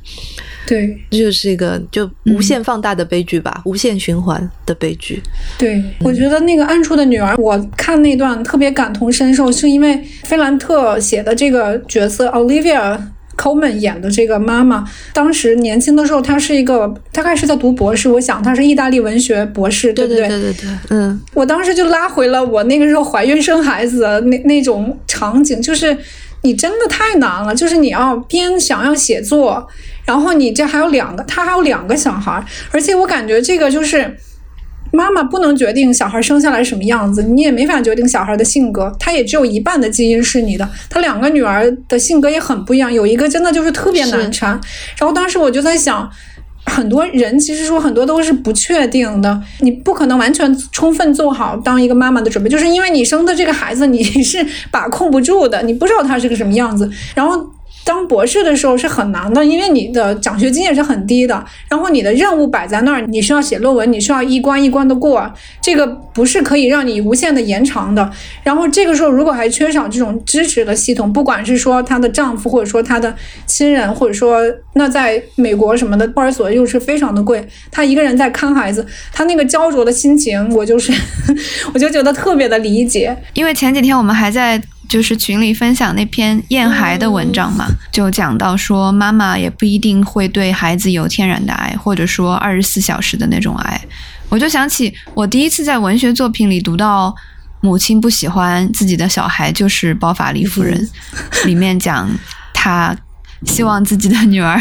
[0.66, 5.22] 对，这就是一个就无限放大的悲剧吧，无限循环的悲剧。
[5.58, 12.98] 对，我觉得那个暗处的女儿，我看那段特别感同身受，是因为菲兰特写的这个角色 Olivia
[13.36, 20.28] Coleman 演的这个妈妈，当时年轻的时候，她是一个大概是在读博士，我想她是意大利文学博士，对不对？
[20.28, 25.96] 对对对，嗯，我当时就拉回了我那个时候怀孕生孩子的那那种场景，就是
[26.42, 29.68] 你真的太难了，就是你要边想要写作。
[30.06, 34.14] 然后你这还有两个，他还有两个小孩，而且我感觉这个就是
[34.94, 40.68] 妈妈不能决定小孩生下来什么样子，你也没法决定小孩的性格，他也只有一半的基因是你的。
[40.88, 44.50] 他两个女儿的性格也很不一样，有一个真的就是特别难缠。
[44.98, 46.08] 然后当时我就在想，
[46.66, 57.44] 很多人其实说很多都是不确定的，你不可能完全充分做好当一个妈妈的准备，就是因为你生的这个孩子你是把控不住的，你不知道他是个什么样子，然后。
[57.84, 65.30] 当博士的时候是很难的，因为你的奖学金也是很低的，然后你的任务摆在那儿，你需要写论文，你需要一关一关的过，
[65.60, 68.10] 这个不是可以让你无限的延长的。
[68.42, 73.14] 然后这个时候如果还缺少这种支持的系统，不管是说她的丈夫，或者说她的
[73.44, 74.40] 亲人，或者说
[74.74, 80.90] 那在美国什么的托儿所又是非常的贵，她一个人在看孩子，她那个焦灼的心情，我就是
[81.74, 83.16] 我就觉得特别的理解。
[83.34, 84.60] 因为前几天我们还在。
[84.88, 93.80] 就是群里分享那篇燕孩的文章嘛，就讲到说妈妈也不一定会对孩子有天然的爱，或者说二十四小时的那种爱。
[94.28, 97.14] 我就想起我第一次在文学作品里读到
[97.60, 100.88] 母亲不喜欢自己的小孩，就是《包法利夫人》
[101.46, 102.10] 里面讲
[102.52, 102.96] 他。
[103.44, 104.60] 希望自己的女儿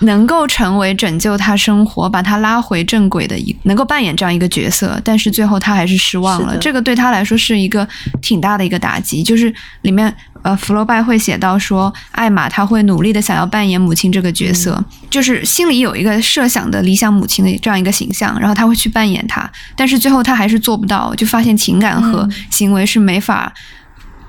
[0.00, 5.00] 能够成为拯救他生活、把他拉回正轨的一，能够扮演这样一个角色。
[5.04, 7.86] 但是最后他还是失望了，这个对他来说是一个
[8.20, 9.22] 挺大的一个打击。
[9.22, 9.52] 就是
[9.82, 23.52] 里面呃，弗洛拜会写到说，艾玛她会努力的想要扮演母亲这个角色，就是心里有一个设想的理想母亲的这样一个形象，然后他会去扮演她，但是最后他还是做不到，就发现情感和行为是没法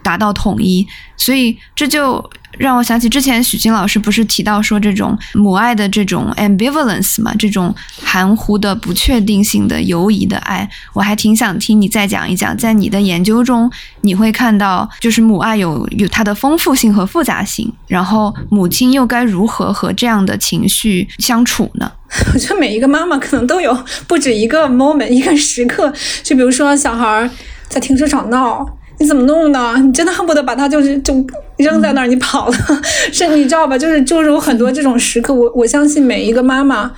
[0.02, 0.88] 达到统一，
[1.18, 2.30] 所以这就。
[2.58, 13.70] 让我想起之前许昕老师不是提到说这种母爱的这种 ambivalence 嘛，这种含糊的不确定性的犹疑的爱，我还挺想听你再讲一讲，在你的研究中
[14.02, 21.92] 你会看到就是母爱有有它的丰富性和复杂性，然后母亲又该如何和这样的情绪相处呢？
[22.34, 23.78] 我觉得每一个妈妈可能都有
[24.08, 25.92] 不止一个 moment 一个时刻，
[26.24, 27.30] 就比如说小孩
[27.68, 28.66] 在停车场闹。
[29.00, 29.76] 你怎么弄呢？
[29.84, 31.14] 你真的恨不得把它就是就
[31.58, 32.56] 扔在那儿，你跑了，
[33.12, 33.78] 是，你知道吧？
[33.78, 36.92] 就是就是有很多这种时刻，我我相信每一个妈妈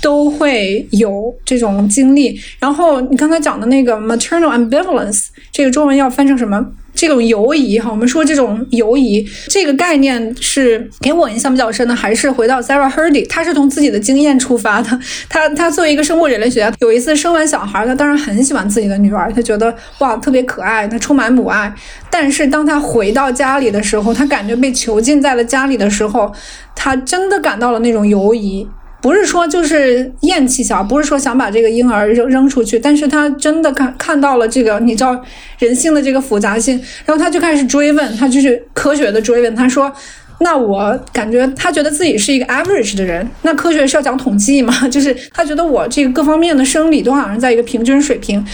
[0.00, 2.40] 都会有这种经历。
[2.58, 6.64] 然后你刚才讲的那个 maternal ambivalence，这个中文要翻成什么？
[6.98, 14.98] 这种犹疑哈，我们说这种犹疑这个概念是给我印象比较深的，还是回到 Sarah Hardy，她是从自己的经验出发的。
[15.28, 21.72] 她她作为一个生物人类学家，有一次生完小孩，她当然很喜欢自己的女儿，她觉得哇特别可爱，她充满母爱。
[22.10, 26.32] 但是当她回到家里的时候，她感觉被囚禁在了家里的时候，
[26.74, 28.66] 她真的感到了那种犹疑。
[29.00, 35.20] 不是说就是厌弃小孩，不是说想把这个婴儿扔扔出去，但是他真的看看到了这个，你知道
[35.58, 39.92] 人性的这个复杂性，然后他就开始追问，他就是科学的追问，他说，
[40.40, 48.44] 那我感觉他觉得自己是一个 average 的人，那科学是要讲统计嘛，就是他觉得我这个各方面的生理都好像在一个平均水平。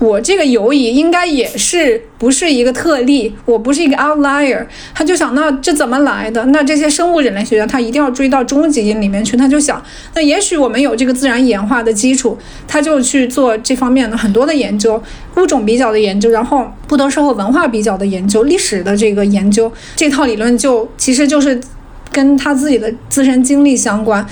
[0.00, 4.66] 我这个犹疑应该也是不是一个特例，我不是一个 outlier。
[4.94, 6.42] 他就想，那这怎么来的？
[6.46, 9.36] 那这些生物人类学家他一定要追到终极里面去。
[9.36, 9.82] 他就想，
[10.14, 15.00] 那也许我们有这个自然演化的基础，他就去做这方面的很多的研究，
[15.36, 21.60] 物种比较的研究，然后不同社会文化比较的研究，历史的这个研究，这套理论就其实就是
[22.10, 24.26] 跟他自己的自身经历相关。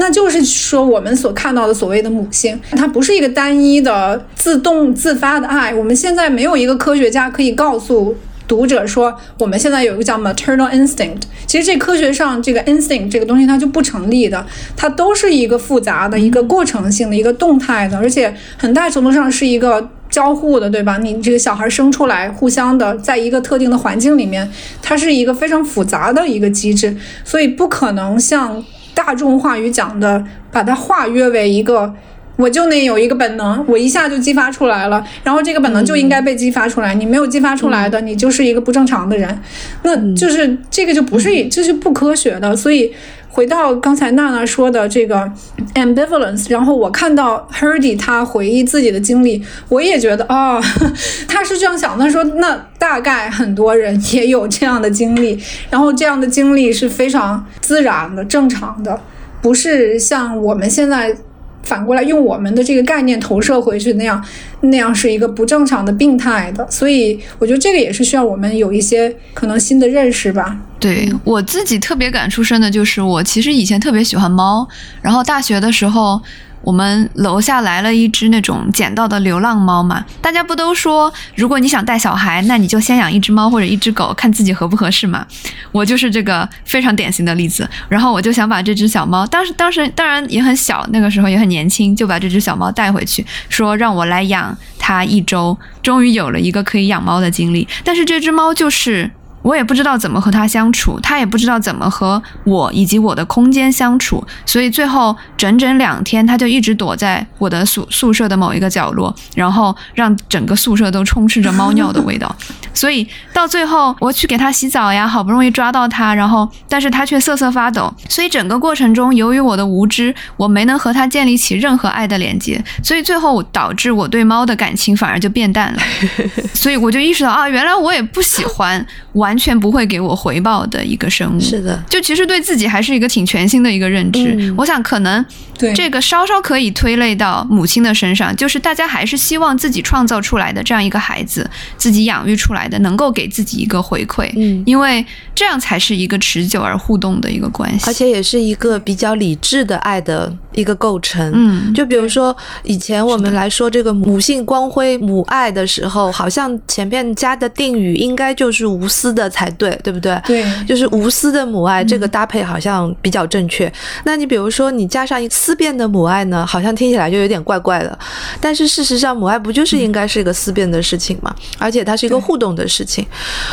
[0.00, 5.74] 那就是说，我们所看到的所谓的母性，它不是一个单一的自动自发的爱。
[5.74, 8.16] 我们现在没有一个科学家可以告诉
[8.48, 11.20] 读者说，我们现在有一个叫 maternal instinct。
[11.46, 20.96] 其实这科学上这个 instinct 这个东西它就不成立的，它都是一个复杂的一个过程性的一个动态的，而且很大程度上是一个交互的，对吧？
[20.96, 28.64] 你这个小孩生出来，互相的在一个特定的环境里面，它是一个非常复杂的一个机制，所以不可能像。
[29.02, 30.22] 大众话语讲的，
[30.52, 31.94] 把它化约为一个，
[32.36, 39.40] 我就那有一个本能，我一下就激发出来了，然后这个本能就应该被激发出来，你没有激发出来的，你就是一个不正常的人，
[39.84, 42.92] 那就是这个就不是，这是不科学的，所以。
[43.30, 45.30] 回到刚才娜娜说的这个
[45.74, 50.60] ambivalence，然后我看到 Herdy 他回忆自己的经历，我也觉得哦，
[51.28, 59.00] 他是这样想，他说那大概很多人也有这样的经历，然后这样的经历是非常自然的、正常的，
[59.40, 61.16] 不是像我们现在。
[61.62, 64.24] 反过来用我们的这个概念投射回去，那样
[64.62, 70.56] 那样是一个不正常的、病态的，所以我觉得这个也是需要我们有一些可能新的认识吧。
[70.78, 74.66] 对我自己特别感触深的就是，我其实以前特别喜欢猫，
[75.02, 76.20] 然后大学的时候。
[76.62, 85.26] 我们楼下来了一只那种捡到的流浪猫嘛，大家不都说，如果你想带小孩，那你就先养一只猫或者一只狗，看自己合不合适嘛。
[85.72, 87.68] 我就是这个非常典型的例子。
[87.88, 95.56] 然后我就想把这只小猫，当时当时当然也很小，那个时候也很年轻，就把这只小猫带回去，说让我来养它一周。
[95.82, 99.10] 终于有了一个可以养猫的经历，但是这只猫就是。
[99.42, 112.34] 我也不知道怎么和他相处，他也不知道怎么和我以及我的空间相处，所以最后整整两天，他就一直躲在我的宿宿舍的某一个角落，然后让整个宿舍都充斥着猫尿的味道。
[112.80, 117.92] 所以到最后，我去给它洗澡呀，好不容易抓到它，然后但是它却瑟瑟发抖。
[118.08, 125.82] 所以整个过程中，由于我的无知，我没能和它建立起任何爱的连接，所以最后导致我对猫的感情反而就变淡了。
[126.54, 128.86] 所以我就意识到啊，原来我也不喜欢。
[129.14, 134.54] 完全不会给我回报的一个生物，是的，就其实对自己还是一个挺全新的一个认知。
[134.56, 135.26] 我想可能
[135.74, 145.04] 这个稍稍可以推类到母亲的身上，就是大家还是希望自己创造出来的这样一个孩子，自己养育出来的，能够给自己一个回馈，嗯，因为
[145.34, 151.30] 这样才是一个持久而互动的一个关系，而且也是一个比较理智的爱的一个构成。
[151.34, 159.20] 嗯，就比如说以前我们来说这个母性光辉、母爱的时候，好像前面加的定语应该就是无私的。
[159.20, 160.18] 的才对，对不对？
[160.24, 163.70] 对，就是无私的母爱，这个搭配好像比较正确。
[164.04, 167.98] 那你比如说，你加上一思辨的母爱呢，好像听起来就有点怪怪的。
[168.40, 171.36] 但是事实上，母爱不就是应该是一个思辨的事情吗？
[171.58, 173.06] 而且它是一个互动的事情。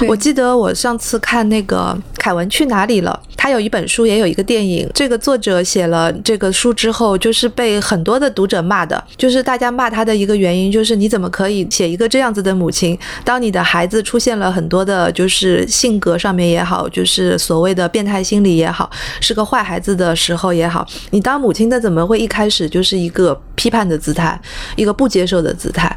[0.08, 4.89] 我记得我上次看那个凯文去哪里了，他有一本书，也有一个电影。
[4.93, 12.97] 这个作者写了这个书之后，就是被很多的读者骂的，就是大家骂他的一个原因，就是你怎么可以写一个这样子的母亲？
[13.24, 15.66] 当你的孩子出现了很多的，就是。
[15.68, 18.89] 性格上面也好，就是所谓的变态心理也好，
[19.22, 24.39] 是个坏孩子的时候也好，你当母亲的怎么会一开始就是一个批判的姿态，
[24.76, 25.95] 一个不接受的姿态，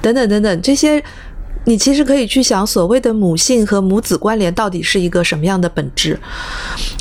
[0.00, 1.02] 等等等等这些。
[1.68, 6.18] 你其实可以去想，所谓的母性和母子关联到底是一个什么样的本质。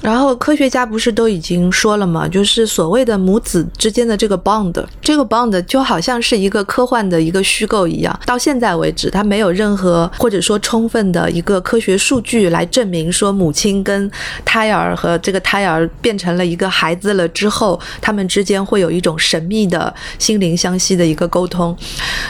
[0.04, 2.28] 然后科学家不是都已经说了吗？
[2.28, 8.20] 就是所谓的母子之间的这个 bond，这个 bond 就好像是一个科幻的一个虚构一样。
[8.26, 14.12] 到现在为止，它没有任何或者说充分的一个科学数据来证明说母亲跟
[14.44, 21.74] 胎儿和这个胎儿变成了一个孩子了之后，他们之间会有一种神秘的心灵相吸的一个沟通。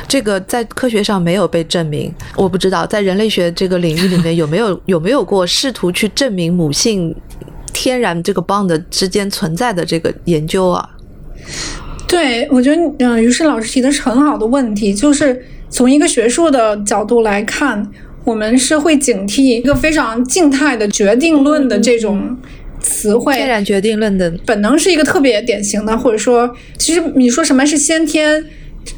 [0.07, 2.13] 这个在科学上没有被证明。
[2.35, 7.15] 我不知道在人类学这个领域里面有没有 有没有过试图去证明母性。
[7.73, 10.89] 天然这个 bond 之间存在的这个研究啊，
[12.07, 17.87] 对我觉得，嗯，于是老师提的是很好的问题，就是从一个学术的角度来看，
[18.23, 22.35] 我们是会警惕一个非常静态的决定论的这种
[22.79, 23.35] 词汇。
[23.35, 28.43] 天然决定论的本能是一个特别典型的，或者说，其实你说什么是先天，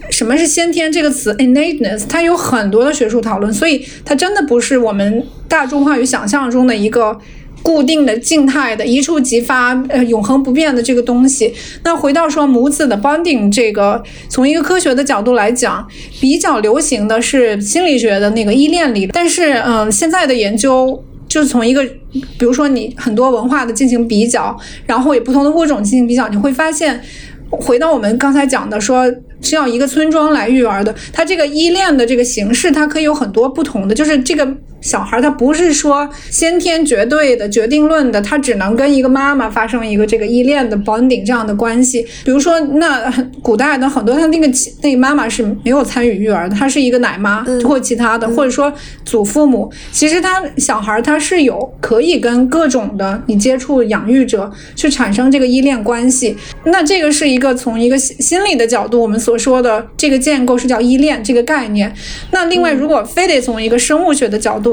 [0.09, 7.19] 什么是先天这个词 innateness，它有很多的学术讨论，所以它真的不是我们大众化与想象中的一个。
[7.61, 11.53] 固定的、静态的、一触即发、呃，永恒不变的这个东西。
[11.83, 15.85] 那回到说母子的 bonding 这个，从一个科学的角度来讲，
[16.21, 19.05] 比较流行的是心理学的那个依恋理。
[19.07, 21.83] 但是，嗯，现在的研究就是从一个，
[22.13, 27.01] 比如说你很多文化的进行比较，然后也不同的物种进行比较，你会发现，
[27.49, 29.05] 回到我们刚才讲的说。
[29.41, 33.95] 是要一个村庄来育儿的，它这个依恋的这个形式，它可以有很多不同的。
[33.95, 34.45] 就是这个
[34.82, 42.05] 小孩，他不是说先天绝对的决定论的，他只能跟一个妈妈发生一个这个依恋的 bonding 这样的关系。
[42.25, 43.11] 比如说，那
[43.41, 44.49] 古代的很多，他那个
[44.82, 48.73] 那个妈妈是没有参与育儿的，她是一个奶妈或其他的，或者说
[49.05, 49.71] 祖父母。
[49.91, 56.36] 其实他小孩他是有可以跟各种的你接触养育者去产生这个依恋关系。
[56.63, 59.19] 那这个是一个从一个心心理的角度，我们。
[59.19, 61.93] 所说的这个建构是叫依恋这个概念。
[62.32, 64.68] 那另外，如果非得从一个生物学的角度，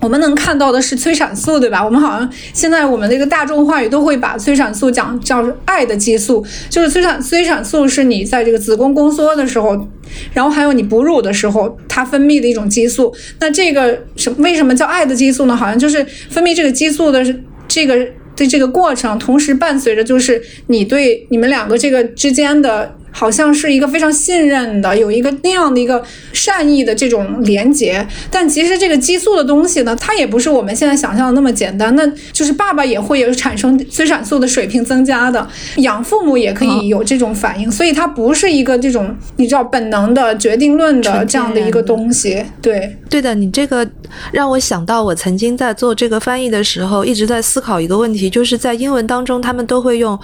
[0.00, 1.84] 我们能看到的是催产素，对吧？
[1.84, 9.86] 我们好像现在我们这个大众话语都会把催产素讲叫爱的激素，就是催产催产素是你在这个子宫宫缩的时候，
[10.32, 13.14] 然后还有你哺乳的时候，它分泌的一种激素。
[13.40, 15.54] 那这个什为什么叫爱的激素呢？
[15.54, 17.22] 好像就是分泌这个激素的
[17.68, 17.94] 这个
[18.34, 22.96] 的这个过程，同时伴随着就是你对你们两个这个之间的。
[23.10, 26.02] 好像是一个非常信任的，有一个那样的一个
[26.32, 31.94] 善意的这种连接，但其实这个激素的东西呢，它也不是我们现在想象的那么简单。
[31.96, 35.46] 那就是爸爸也会有产生催产素的水平增加的，
[35.78, 42.44] 养父母也可以有这种反应，所以它不是一个这种你知道本能的决定论的这样的一个东西。
[42.62, 43.86] 对，对的，你这个
[44.32, 50.18] 让我想到我曾经在做这个翻译的时候，一直在思考一个问题，就是在英文当中他们都会用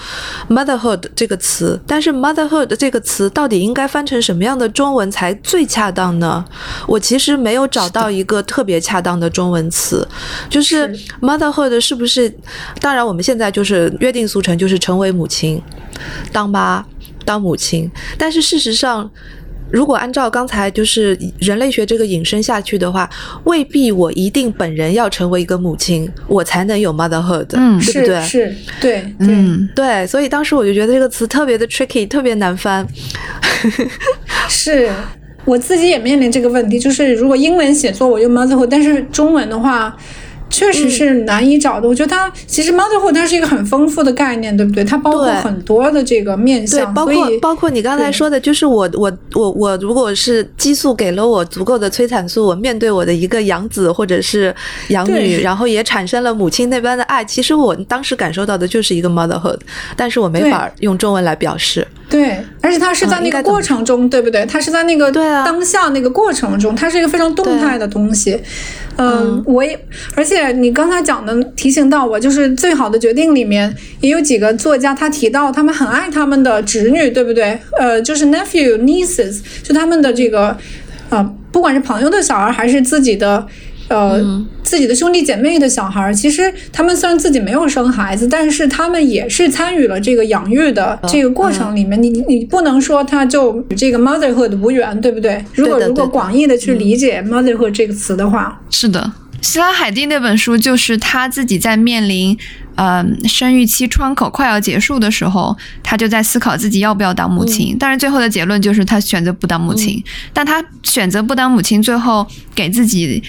[0.49, 6.45] motherhood 这个词，但是 motherhood 这个词到底应该翻成什么样的中文才最恰当呢？
[6.87, 10.07] 我其实没有找到一个特别恰当的中文词，
[10.51, 12.33] 就是 motherhood 是不是？
[12.81, 15.61] 当然，我们现在就是约定俗成，就是成为母亲，
[16.31, 16.85] 当妈，
[17.25, 17.91] 当母亲。
[18.19, 19.11] 但是事实上，
[19.71, 23.09] 如果按照刚才就是人类学这个引申下去的话，
[23.45, 28.23] 未必我一定本人要成为一个母亲，我才能有 motherhood，嗯，对不对？
[28.23, 30.07] 是，对，嗯，对。
[30.07, 32.87] 所以当时我就觉得这个词特别的 tricky，特别难翻。
[34.49, 34.91] 是
[35.45, 39.97] 我自己也面临这个问题，就是如果英文写作我用 motherhood，但是中文的话。
[40.49, 41.89] 确实是难以找的。
[41.89, 44.83] 我觉得它其实 motherhood 它是一个很丰富的概念，对不对？
[44.85, 54.55] 它包括很多的这个面向，包括包括你刚才说的，就是我我我我，如果是激素给了我足够的催产素，我面对我的一个养子或者是
[54.89, 59.59] 养女，然后也产生了母亲那般的爱，其实我当时感受到的就是一个 motherhood，
[59.97, 61.87] 但是我没法用中文来表示。
[62.06, 62.06] 对，
[62.63, 64.47] 而且它是在那个过程中，对不对？
[64.47, 65.11] 它是在那个
[65.45, 68.41] 当下那个过程中，它是一个非常动态的东西。
[68.97, 69.79] 嗯，我也，
[70.15, 77.59] 而且你刚才讲的提醒到我，就是《最好的决定》里面也有几个作家，他提到他们很爱他们的侄女，对不对？
[77.79, 80.57] 呃，就是 nephew nieces，就他们的这个，
[81.11, 83.47] 呃，不管是朋友的小孩还是自己的。
[83.89, 92.03] 呃，自己的兄弟姐妹的小孩，其实他们虽然自己没有生孩子，但是他们也是参与了这个养育的这个过程里面。
[92.03, 95.45] 你你不能说他就与这个 motherhood 无缘，对不对？
[95.55, 99.13] 如果如果广义的去理解 motherhood 这个词的话，是的。
[99.41, 102.37] 希拉海蒂那本书就是他自己在面临
[102.75, 107.77] 呃生育期窗口快要结束的时候，他就在思考自己要不要当母亲。
[107.79, 110.03] 但是最后的结论就是他选择不当母亲。
[110.33, 113.23] 但他选择不当母亲，最后给自己。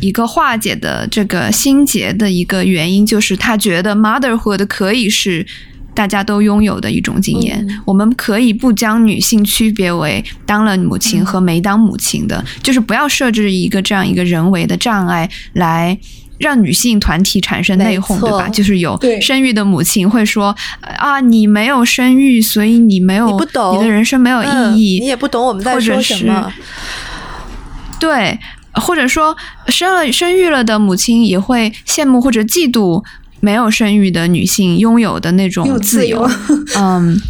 [0.00, 5.46] 一个化解的这个心结的一个原因，就是他觉得 motherhood 可以是
[5.94, 7.64] 大家都拥有的一种经验。
[7.68, 15.98] 嗯我们可以不将女性区别为当了母亲和没当母亲的，就是不要设置一个这样一个人为的障碍来。
[16.40, 18.48] 让女性团体产生内讧，对吧？
[18.48, 26.50] 就是有生育的母亲会说啊，你没有生育，所以你没有，你不懂你的人生没有意嗯义，你也不懂我们在说什么。
[28.00, 28.38] 对，
[28.74, 29.36] 或者说
[29.68, 33.04] 生了生育了的母亲也会羡慕或者嫉妒
[33.40, 36.28] 没有生育的女性拥有的那种自由。
[36.76, 37.20] 嗯，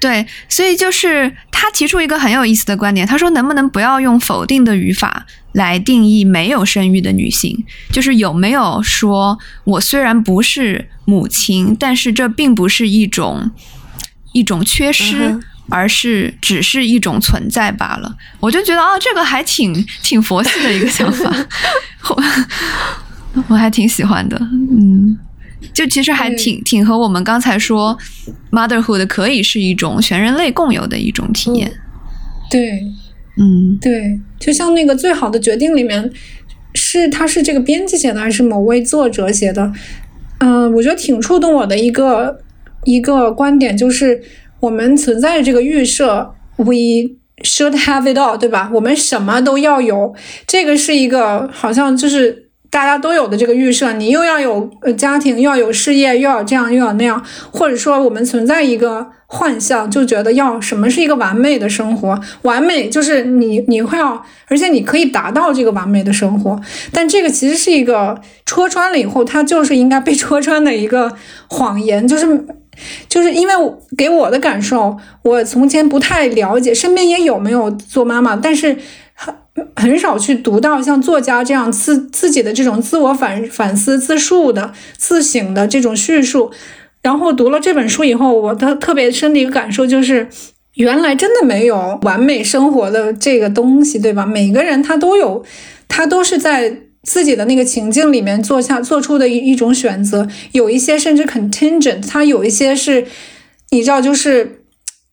[0.00, 7.64] 对，所以就是他提出一个很有意思的观点，他说能不能不要用否定的语法来定义没有生育的女性？
[7.90, 13.50] 就是有没有说我虽然不是母亲，但是这并不是一种
[14.32, 15.40] 一种缺失。
[15.68, 21.34] 而是只是一种存在罢了，我就觉得哦，这个还挺挺佛系的一个想法，
[23.34, 25.18] 我我还挺喜欢的，嗯，
[25.72, 27.96] 就其实还挺挺和我们刚才说
[28.50, 31.72] motherhood 可以是一种全人类共有的一种体验，
[32.50, 32.82] 对。
[33.36, 33.76] 嗯。
[33.80, 36.08] 对，就像那个《最好的决定》里面，
[36.74, 39.72] 是他是这个编辑写的，还是某位作者写的？
[40.38, 42.40] 嗯、我觉得挺触动我的一个
[42.84, 44.22] 一个观点，就是
[44.64, 47.12] 我们存在的这个预设，we
[47.42, 48.70] should have it all，对吧？
[48.72, 50.14] 我们什么都要有，
[50.46, 52.43] 这个是一个好像就是
[52.74, 54.68] 大家都有的这个预设，你又要有
[54.98, 57.22] 家庭，又要有事业，又要这样又要那样，
[57.52, 66.60] 或者说我们存在一个幻象，就觉得要什么是一个完美的生活，完美就是你你会要，而且你可以达到这个完美的生活，
[66.92, 71.12] 但这个其实是一个戳穿了以后，它就是应该被戳穿的一个
[71.48, 72.44] 谎言，就是。
[73.08, 73.54] 就是因为
[73.96, 78.76] 给我的感受，我从前不太了解，身边也有没有做妈妈，但是
[79.76, 86.50] 很少去读到像作家这样自自己的这种自我反反思、自述的、自省的这种叙述。
[87.02, 90.26] 然后读了这本书以后，我的特别深的一个感受就是，
[90.76, 94.24] 原来真的没有完美生活的这个东西，对吧？
[94.24, 95.44] 每个人他都有，
[95.86, 103.06] 他都是在自己的那个情境里面做下做出的一一种选择，有一些甚至 contingent，它有一些是，
[103.70, 104.63] 你知道，就是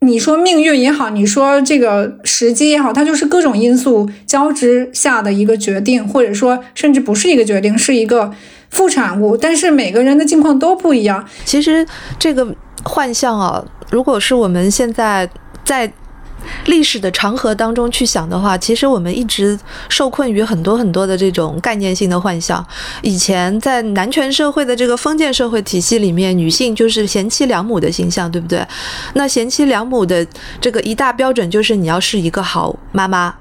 [0.03, 8.31] 你说命运也好，你说这个时机也好，它就是各种因素交织下的一个决定，或者说甚至不是一个决定，是一个
[8.71, 9.37] 副产物。
[9.37, 11.85] 但是每个人的境况都不一样，其实
[12.17, 15.29] 这个幻象啊，如果是我们现在
[15.63, 15.93] 在
[16.65, 22.65] 历史的长河当中去想的话，其实我们一直受困于很多很多的这种概念性的幻想。
[23.01, 28.65] 以前在男权社会的这个封建社会体系里面，女性就是贤妻良母的形象，对不对？
[29.13, 30.25] 那贤妻良母的
[30.59, 33.33] 这个一大标准就是你要是一个好妈妈。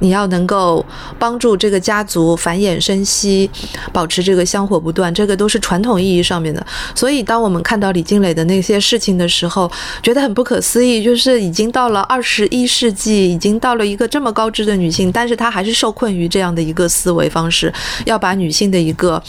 [0.00, 0.84] 你要能够
[1.18, 3.50] 帮助这个家族繁衍生息，
[3.92, 6.64] 保持这个香火不断，这个都是传统意义上面的。
[6.94, 9.70] 所以，当我们看到李静蕾的那些事情的时候，
[10.02, 17.72] 觉得很不可思议，就是已经到了二十一世纪，已经到了一个这么高知的女性，但是她还是受困于这样的一个思维方式，
[18.04, 19.22] 要把女性的一个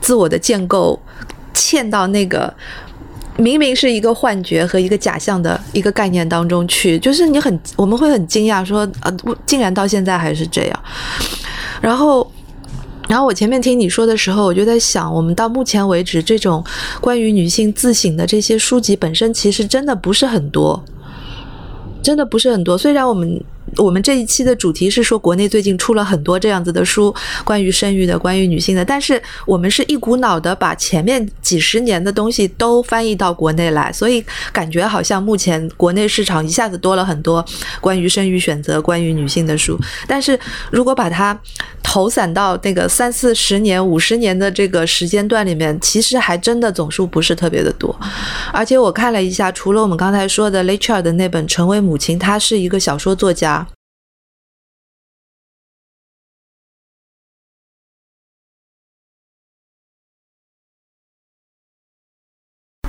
[0.00, 1.00] 自我的建构
[1.54, 2.52] 嵌到那个。
[3.38, 10.82] 明明是一个幻觉和一个假象的一个概念当中去，就是你很我们会很惊讶说，呃，竟然到现在还是这样。
[11.80, 12.30] 然后，
[13.08, 16.64] 然后我前面听你说的时候，我就在想，我们到目前为止，这种
[17.00, 20.82] 关于女性自省的这些书籍本身其实真的不是很多，
[22.02, 22.78] 真的不是很多。
[22.78, 23.40] 虽然我们。
[23.76, 27.14] 我们这一期的主题是说，国内最近出了很多这样子的书，
[27.44, 28.84] 关于生育的，关于女性的。
[28.84, 37.44] 但是我们是一股脑的把前面几十年的东西都翻译到国内来，所以感觉好像目前国内市场一下子多了很多
[37.80, 39.78] 关于生育选择、关于女性的书。
[40.06, 40.38] 但是
[40.70, 41.38] 如果把它
[41.82, 47.94] 投散到那个三四十年、五十年的这个时间段里面，其实还真的总数不是特别的多。
[48.52, 53.55] 而且我看了一下，除了我们刚才说的 l a c h e r 的那本《成为母亲》，他是一个小说作家。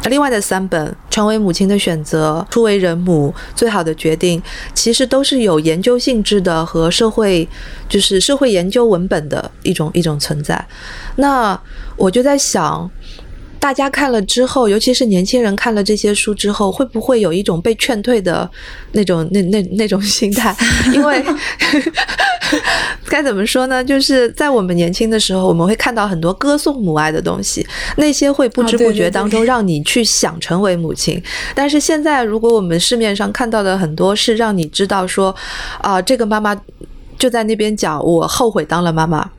[0.07, 4.41] 另外的三本《成为母亲的选择》《初为人母》《最好的决定》，
[4.73, 7.47] 其实都是有研究性质的和社会，
[7.89, 10.65] 就是社会研究文本的一种一种存在。
[11.15, 11.59] 那
[11.95, 12.89] 我就在想。
[13.67, 18.49] 大家看了之后，尤其是年轻人看了这些书之后，会不会有一种被劝退的
[18.93, 20.55] 那种、那、那、 那种心态？
[20.95, 21.21] 因为
[23.09, 23.83] 该怎么说呢？
[23.83, 31.21] 就是在我们年轻的时候，我们会看到很多歌颂母爱的东西，那些会不知不觉当中让你去想成为母亲。
[31.53, 35.35] 但是现在，如果我们市面上看到的很多是让你知道说，
[35.81, 36.57] 啊、这个妈妈。
[37.17, 39.29] 就在那边讲，我后悔当了妈妈。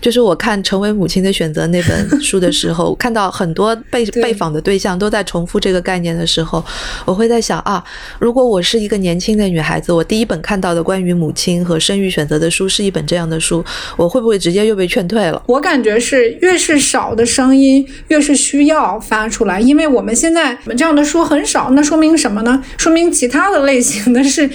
[0.00, 6.64] 就是我看《成为母亲的选择》那本书的时候，看到很多被被访的对象都在重复这个概念的时候，
[7.04, 7.82] 我会在想啊，
[8.20, 13.62] 如果我是一个年轻的女孩子，我第一本看到的关于母亲和生育选择的书是一本这样的书，
[13.96, 15.42] 我会不会直接又被劝退了？
[15.46, 22.62] 我感觉是越是少的声音，越是需要发出来，因为我们现在我们这样的书很少，那说明什么呢？
[22.76, 24.48] 说明其他的类型的是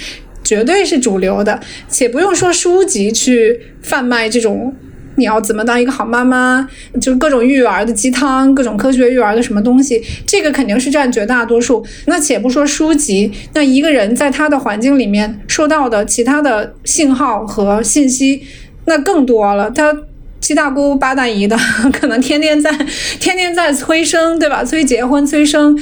[0.43, 4.75] 绝对是主流的，且不用说书籍去贩卖这种。
[5.15, 6.67] 你要怎么当一个好妈妈？
[6.99, 11.85] 就各种育儿的鸡汤，各种科学育儿的什么东西，这个肯定是占绝大多数。
[12.07, 18.41] 那且不说书籍，那一个人在他的环境里面受到的其他的信号和信息，
[18.85, 19.69] 那更多了。
[19.69, 19.95] 他
[20.41, 21.55] 七大姑八大姨的，
[21.93, 22.71] 可能天天在
[23.19, 24.65] 天天在催生，对吧？
[24.65, 25.77] 催结婚，催生。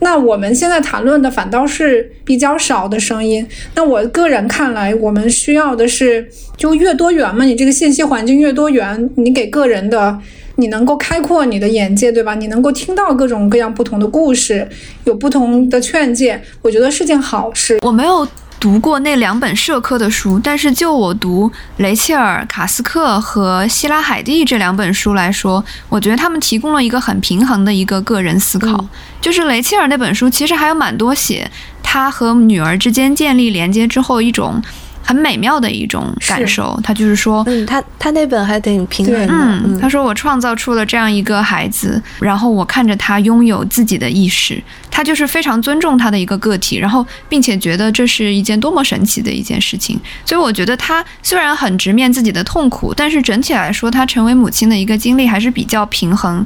[0.00, 3.46] 那我们现在谈论的反倒是比较少的声音。
[3.74, 10.18] 那我个人看来，我们需要的是，就越多元嘛，你这个信息环境越多元，你给个人的，
[10.56, 12.34] 你能够开阔你的眼界，对吧？
[12.34, 14.68] 你能够听到各种各样不同的故事，
[15.04, 17.78] 有不同的劝诫，我觉得是件好事。
[17.82, 18.26] 我没有。
[18.64, 28.82] 读过那两本社科的书，但是就我读雷切尔·卡斯克和希拉·海蒂这两本书来说，我觉得他们提供了一个很平衡的一个个人思考。
[29.20, 31.50] 就是雷切尔那本书，其实还有蛮多写
[31.82, 34.62] 他和女儿之间建立连接之后一种。
[35.04, 39.28] 很美妙的一种感受，他就是说，嗯，他他那本还挺平衡的。
[39.30, 50.00] 嗯，他说我创造出了这样一个孩子，然后我看着他拥有自己的意识，他就是非常尊重他的一个个体，然后并且觉得这是一件多么神奇的一件事情。
[50.24, 56.44] 所以我觉得他虽然很直面自己的痛苦，但是整体来说，他成为母亲的一个经历还是比较平衡。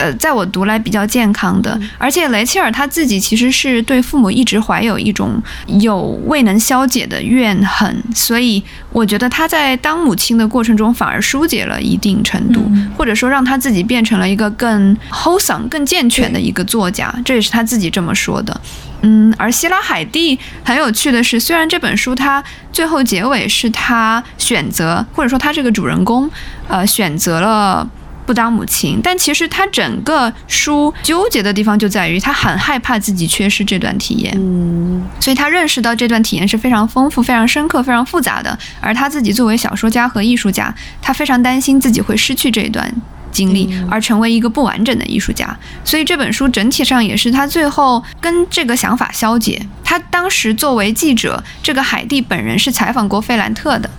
[0.00, 8.62] 呃，在我读来比较健康的，而且雷切尔他自己其实是对父母一直怀有一种有未能消解的怨恨，所以
[8.92, 12.66] 我觉得他在当母亲的过程中反而疏解了一定程度，
[12.96, 18.58] 或者说让他自己变成了一个更 wholesome、更健全的一个作家，这也是他自己这么说的。
[19.02, 26.30] 嗯，而希拉海蒂很有趣的是，虽然这本书它最后结尾是他选择，或者说他这个主人公，
[26.68, 27.86] 呃，选择了。
[28.30, 38.56] 不当母亲，但其实他整个书纠结的地方就在于他很害怕自己缺失这段体验，嗯，所以他认识到这段体验是非常丰富、非常深刻、非常复杂的。
[38.80, 42.88] 而他自己作为小说家和艺术家，他非常担心自己会失去这一段
[43.32, 45.58] 经历，而成为一个不完整的艺术家。
[45.82, 49.60] 所以这本书整体上也是他最后跟这个想法消解。
[49.82, 53.90] 他当时作为记者，这个海蒂本人是采访过费兰特的。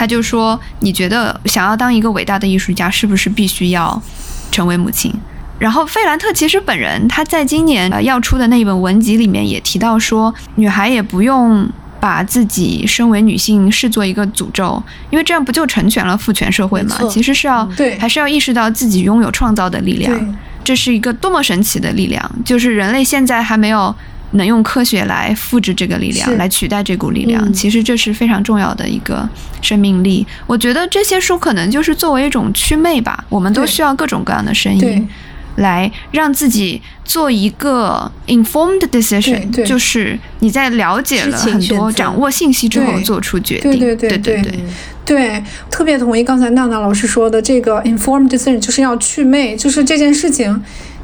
[0.00, 4.02] 他就说：“你觉得想要当一个伟大的艺术家，是不是必须要
[4.50, 5.12] 成为母亲？”
[5.60, 11.68] 然后费兰特其实本人他在今年要出的那一本文集里面也提到说，女孩也不用
[12.00, 16.96] 把自己身为女性视作一个诅咒，因为这样不就成全了父权社会吗？
[17.10, 23.94] 其实是要对，还是要意识到自己拥有创造的力量，这是一个多么神奇的力量，就是人类现在还没有。
[24.32, 29.28] 能用科学来复制这个力量，来取代这股力量，其实这是非常重要的一个
[29.60, 30.26] 生命力。
[30.46, 35.08] 我觉得这些书可能就是作为一种祛魅吧，我们都需要各种各样的声音，
[35.56, 43.72] 来让自己做一个 informed decision，就是你在了解了很多、掌握信息之后做出决定。
[43.72, 44.42] 对对对对。
[44.42, 44.64] 对，
[45.04, 50.62] 对，特别同意刚才娜娜老师说的，这个 informed decision 就是要祛魅，就是这件事情。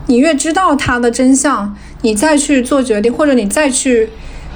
[0.09, 1.77] 你越知道它的真相，
[2.07, 4.09] 你再去做决定，或者你再去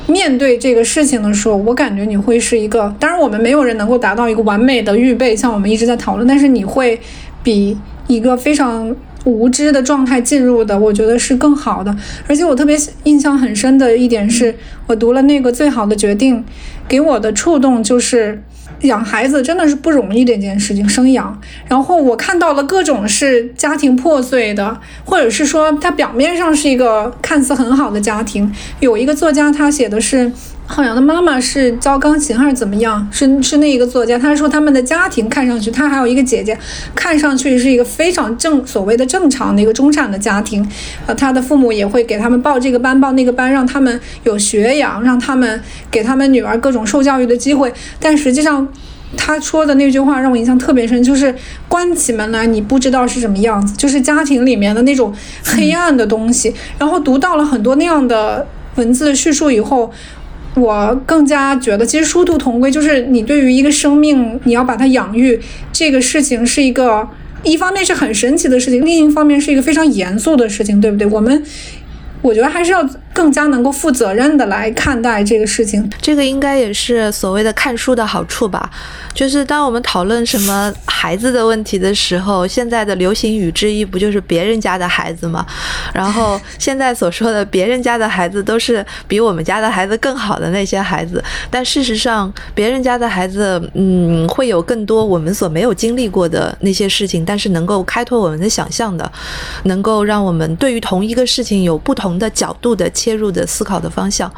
[0.06, 2.94] 面对这个事情的时候，我感觉你会是一个。
[3.01, 6.28] 当然，我们没有人能够达到一个完美的预备，像我们一直在讨论。
[6.28, 6.97] 但是你会
[7.43, 8.94] 比一个非常
[9.24, 11.93] 无知的状态进入的，我觉得是更好的。
[12.28, 14.55] 而且我特别印象很深的一点是，
[14.86, 16.36] 我读了那个《最好的决定》，
[16.86, 18.44] 给我的触动就是。
[18.82, 21.40] 养孩子真的是不容易的一件事情，生养。
[21.69, 28.52] 然后我看到了各种是家庭破碎的，或者是说他表面上是一个看似很好的家庭。
[28.81, 30.31] 有一个作家他写的是。
[30.72, 33.05] 浩洋的妈妈是教钢琴还是怎么样？
[33.10, 36.56] 是是那一个作家，他说他们的家庭看上去，他还有一个姐姐，
[36.94, 40.64] 看上去是一个非常正所谓的正常的一个中产的家庭。
[41.06, 45.60] 呃，他的父母也会给他们报这个班报那个班，让他们有学养，让他们
[45.90, 47.72] 给他们女儿各种受教育的机会。
[47.98, 48.68] 但实际上，
[49.16, 51.34] 他说的那句话让我印象特别深，就是
[51.68, 55.12] 关起门来你不知道是什么样子，就是家庭里面的那种
[55.44, 56.55] 黑暗的东西。
[56.78, 59.90] 然后读到了很多那样的文字的叙述以后。
[60.56, 65.40] 我更加觉得，其实殊途同归，就是你对于一个生命，你要把它养育，
[65.72, 67.09] 这个事情是一个，
[67.44, 71.06] 一方面是很神奇的事情，另一方面是一个非常严肃的事情，对不对？
[71.06, 71.43] 我们，
[72.20, 75.90] 我觉得还是要更加能够负责任的来看待这个事情。
[76.00, 78.70] 这个应该也是所谓的看书的好处吧。
[79.12, 85.44] 就是当我们讨论什么孩子的问题的时候，现在的流行语之一不就是别人家的孩子吗？
[85.92, 99.10] 然后现在所说的别人家的孩子都是比我们家的孩子更好的那些孩子，但事实上别人家的孩子，嗯，会有更多我们所没有经历过的那些事情，但是能够开拓我们的想象的，
[99.64, 104.31] 能够让我们对于同一个事情有不同的角度的切入的思考的方向。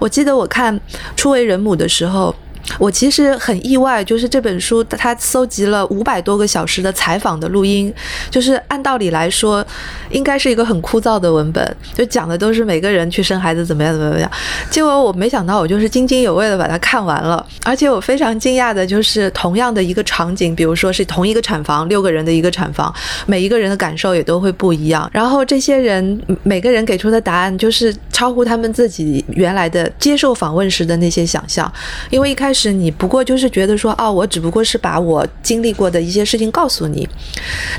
[0.00, 0.76] 我记得我看
[1.14, 2.34] 《初为人母》的时候。
[2.78, 7.92] 我其实很意外，就是这本书它搜集了五百多个小时的采访的录音，
[8.30, 9.64] 就是按道理来说，
[10.10, 14.30] 应该是一个很枯燥的文本，就讲的都是每个人去生孩子怎么样怎么样。
[14.70, 22.94] 结果我没想到，我就是津津有味的把它看完了，而且我非常惊讶的就是同样的一个场景，比如说是同一个产房，六个人的一个产房，
[23.26, 25.08] 每一个人的感受也都会不一样。
[25.12, 31.70] 然后这些人每个人给出的答案就是超乎他们自己原来的接受访问时的那些想象，
[32.10, 32.72] 因为一开开始。
[32.72, 37.08] 你不过就是觉得说，哦，我只不过是把我经历过的一些事情告诉你，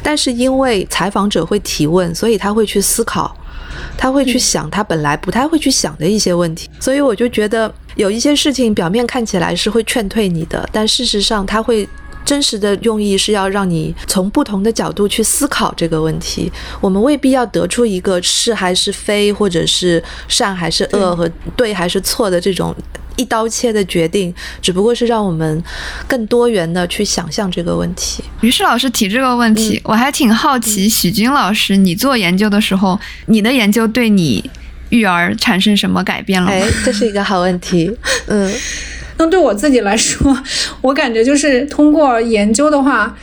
[0.01, 3.35] 但是因为采访者会提问，所以他会去思考，
[3.97, 11.85] 他会去想他本来不太会去想的一些问题，所以我就觉得有一些事情表面看起来是会劝退你的，但事实上他会
[12.23, 16.51] 真实的用意是要让你从不同的角度去思考这个问题。
[16.79, 22.75] 我们未必要得出一个是还是非，或者是善还是恶和对还是错的这种。
[23.17, 25.61] 一刀切的决定，只不过是让我们
[26.07, 28.23] 更多元的去想象这个问题。
[28.39, 34.49] 于是老师提这个问题，我还挺好奇，许军老师，你做研究的时候，你的研究对你
[34.89, 36.49] 育儿产生什么改变了？
[36.49, 37.91] 哎，这是一个好问题。
[38.27, 38.51] 嗯，
[39.23, 40.35] 那对我自己来说，
[40.81, 43.15] 我感觉就是通过研究的话，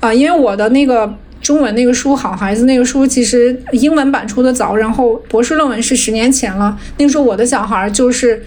[0.00, 6.76] 啊，因为我的那个中文那个书《好孩子》那个书，其实英文版出的早，然后博士论文是十年前了。
[6.98, 8.42] 那个时候我的小孩就是。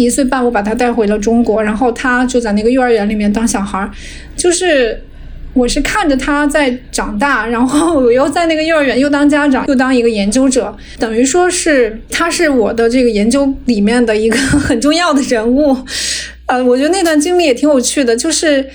[0.00, 3.90] 一岁半，我把他带回了中国，然后他就在那个幼儿园里面当小孩儿，
[4.36, 5.02] 就是
[5.54, 15.76] 我是看着他在长大，然后我又在那个幼儿园又当家长又当一个研究者，等于说是他是我的这个研究里面的一个很重要的人物，
[16.46, 18.66] 呃，我觉得那段经历也挺有趣的，就是。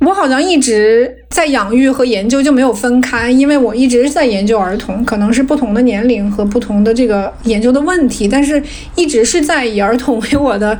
[0.00, 8.62] 我好像一直在养育和研究就没有分开，因为我一直是在研究儿童，可能是不同的年龄和不同的这个研究的问题，但是
[8.96, 10.78] 一直是在以儿童为我的，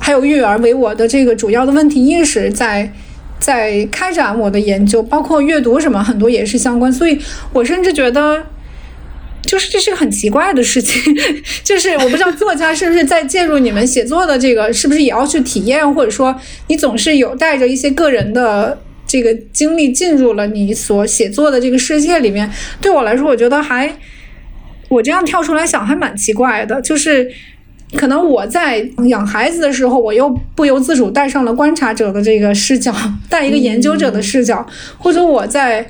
[0.00, 2.92] 还有育儿为我的这个主要的问题意识，在
[3.38, 7.18] 在开展我的研究，包括阅读什么很多也是相关，所以
[7.52, 8.46] 我甚至觉得。
[9.40, 11.00] 就是这是个很奇怪的事情，
[11.64, 22.52] 就是我不知道作家是不是在介入你们写作的这个，是不是也要去体验，或者说你总是有带着一些个人的这个经历进入了你所写作的这个世界里面。
[22.78, 23.90] 对我来说，我觉得还
[24.90, 27.30] 我这样跳出来想还蛮奇怪的，就是
[27.96, 32.94] 可能我在养孩子的时候，我又不由自主带上了观察者的这个视角，
[33.28, 34.66] 带一个研究者的视角，
[34.98, 35.86] 或者我在。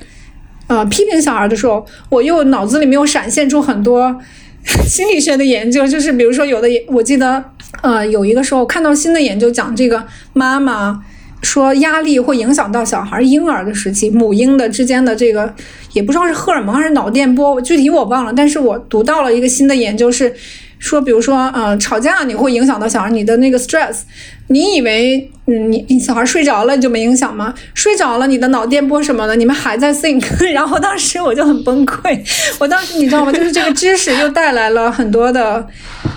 [0.71, 4.15] 呃，批评小孩的时候，我又脑子里面又闪现出很多
[4.85, 7.43] 心理学的研究，就是比如说有的，我记得，
[7.81, 11.03] 呃，有一个时候看到新的研究讲这个妈妈
[11.41, 15.51] 说压力会影响到小孩婴儿的时期，母婴的之间的这个
[15.93, 20.31] 也不知道是荷尔蒙还是脑电波，具体我忘了，但是我读到了一个新的研究是。
[20.79, 23.99] 说，比如说，呃，吵架你会影响到小孩，你的那个 stress，
[24.47, 27.53] 你以为，嗯，你你小孩睡着了你就没影响吗？
[27.73, 30.23] 睡着了，你的脑电波什么的，你们还在 think，
[30.53, 32.19] 然后当时我就很崩溃，
[32.59, 33.31] 我当时你知道吗？
[33.31, 35.67] 就是这个知识又带来了很多的，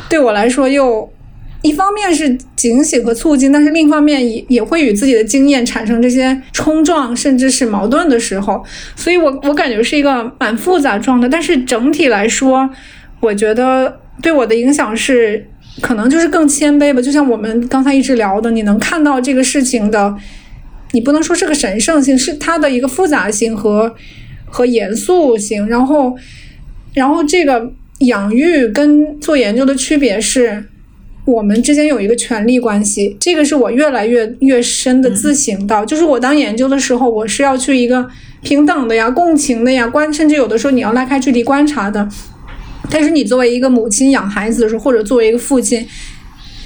[0.08, 1.12] 对我来说又
[1.62, 8.64] 一方面是警醒和促进，但是另一方面也也会与自己的经验产生这些冲撞，甚至是矛盾的时候，
[8.94, 12.70] 所以我我感觉是一个蛮复杂状态，但是整体来说，
[13.18, 13.98] 我觉得。
[14.20, 15.46] 对我的影响是，
[15.80, 17.00] 可能就是更谦卑吧。
[17.00, 20.14] 就像我们刚才一直聊的，你能看到这个事情的，
[20.92, 23.94] 你不能说是个神圣性，是它的一个复杂性和
[24.44, 25.66] 和严肃性。
[25.66, 26.14] 然后，
[26.94, 30.62] 然后这个养育跟做研究的区别是，
[31.24, 33.16] 我们之间有一个权利关系。
[33.18, 38.06] 这个是我越来越越深的自省到，就是我当研究的时候，我是要去一个
[38.42, 42.08] 平等的呀、共情的呀、观，甚至有的时候你要拉开距离观察的。
[42.92, 45.84] 但是你作为一个母亲养孩子的时候，或者作为一个父亲，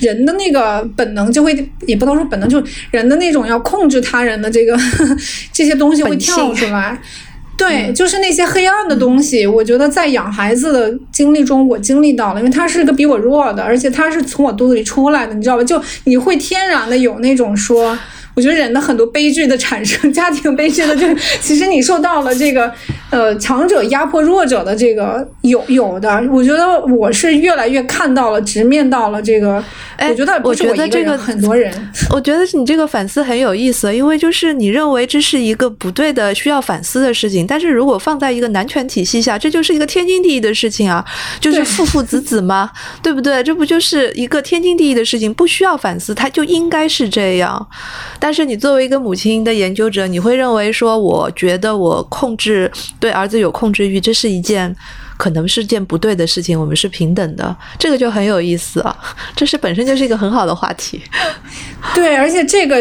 [0.00, 4.76] 人的那个本能就会，也不能说本能，就人的那种要控制他人的这个
[5.52, 7.00] 这些东西会跳出来。
[7.56, 15.64] 对，就是那些黑暗的东西，我觉得在养孩子的经历中，我经历到了，因为他是个比我弱的，而且他是从我肚子里出来的，你知道吧？
[15.64, 17.98] 就你会天然的有那种说。
[18.36, 22.70] 我觉得人的很多悲剧的产生，家庭悲剧的，就 是其实你受到了这个
[23.10, 29.64] 呃强者压迫弱者的这个有有的，我觉得我是越来越看到了，直面到了这个。
[29.96, 31.72] 哎，我觉得我觉得这个很多人，
[32.10, 41.02] 我觉得你这个反思很有意思，因为就是你认为这是一个不对的、需要反思的事情，但是如果放在一个男权体系下，这就是一个天经地义的事情啊，
[41.40, 42.70] 就是父父子子嘛，
[43.02, 43.42] 对不对？
[43.42, 47.66] 这不就是一个天经地义的事情，不需要反思，它就应该是这样。
[48.20, 54.74] 但但是你作为一个母亲的研究者，你会认为说，我觉得我控制对儿子有控制欲，这是一件。
[55.18, 58.94] 可能是件不对的事情，我们是平等的， 这个就很有意思啊，
[59.34, 61.00] 这是本身就是一个很好的话题。
[61.94, 62.76] 对，而且这个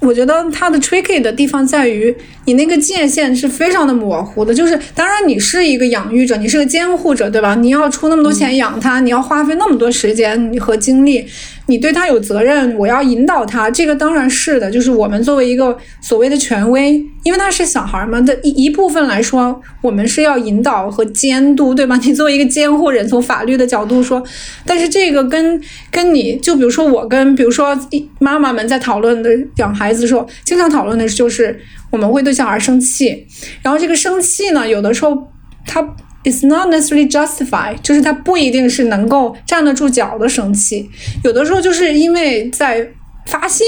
[0.00, 2.14] 我觉得它的 tricky 的地方在于，
[2.44, 4.52] 你那个界限是非常的模糊的。
[4.52, 7.54] 就是当然你是一个养育者，你是个监护者，对吧？
[7.54, 11.26] 你要出那么多钱养他，你要花费那么多时间和精力。
[11.68, 14.70] 你对他有责任，我要引导他，这个当然是的。
[14.70, 21.94] 就是我们作为一个所谓的权威，因为他是小孩儿嘛的一一部分来说，我们是要引导和监督，对吧？
[22.02, 24.22] 你作为一个监护人，从法律的角度说，
[24.64, 27.78] 但是这个跟跟你就比如说我跟比如说
[28.18, 33.26] 妈妈们在讨论的养孩子的时候，经常讨论的就是我们会对小孩生气，
[33.62, 35.30] 然后这个生气呢，有的时候
[35.66, 35.86] 他。
[36.24, 40.90] It's not necessarily justified，就是它不一定是能够站得住脚的生气，
[41.24, 42.86] 有的时候就是因为在
[43.24, 43.64] 发泄，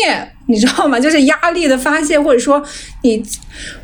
[0.48, 0.98] 你知道吗？
[0.98, 2.62] 就是压力的发泄，或者说
[3.02, 3.22] 你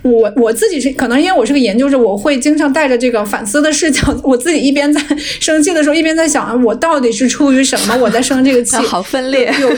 [0.02, 5.00] 我我自己是可能因为我是个研究者，我会经常带着这个反思的视角， 我自己一边在
[5.40, 9.68] 生气的时候，一边在想我到底是出于什么我在生这个气， 好分裂，有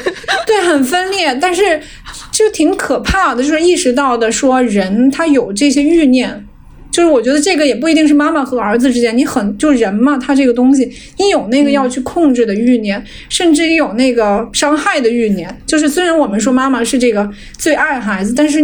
[0.46, 1.80] 对很分裂，但是
[2.32, 6.46] 就挺可怕的，就是意识到的说人他有这些欲念。
[6.90, 15.56] 就是我觉得这个也不一定是妈妈和儿子之间，你很就人嘛，他这个东西，你有那个要去控制的欲念，甚至有那个伤害的欲念。
[15.66, 18.60] 就是虽然我们说妈妈是这个最爱孩子，但是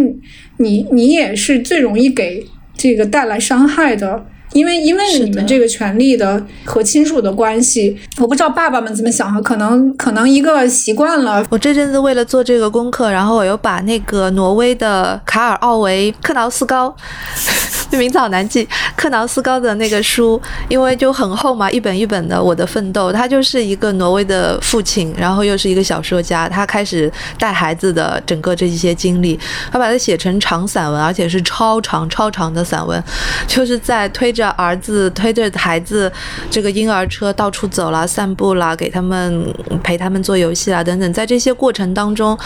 [0.58, 2.44] 你你也是最容易给
[2.76, 4.26] 这个带来伤害的。
[4.54, 11.44] 因为因为你们这个权利的和亲属的关系，我不知道爸爸们怎么想哈，可能可能一个习惯了。
[11.50, 16.94] 我这阵子为了做这个功课，然后我又把那个挪威的卡尔奥维克劳斯高，
[17.90, 18.66] 这名字好难记，
[18.96, 27.10] 克劳斯高的那个书，因为就很厚嘛，一本一本的《我的奋斗》，他就是一个挪威的父亲，然后又是一个小说家，他开始
[27.40, 29.36] 带孩子的整个这一些经历，
[29.72, 33.02] 他把它写成长散文，而且是超长超长的散文，
[33.48, 34.43] 就是在推着。
[34.50, 36.10] 儿子推着孩子
[36.50, 39.52] 这个婴儿车到处走啦、散步啦，给他们
[39.82, 42.38] 陪他们做游戏啊等等，在这些过程当中，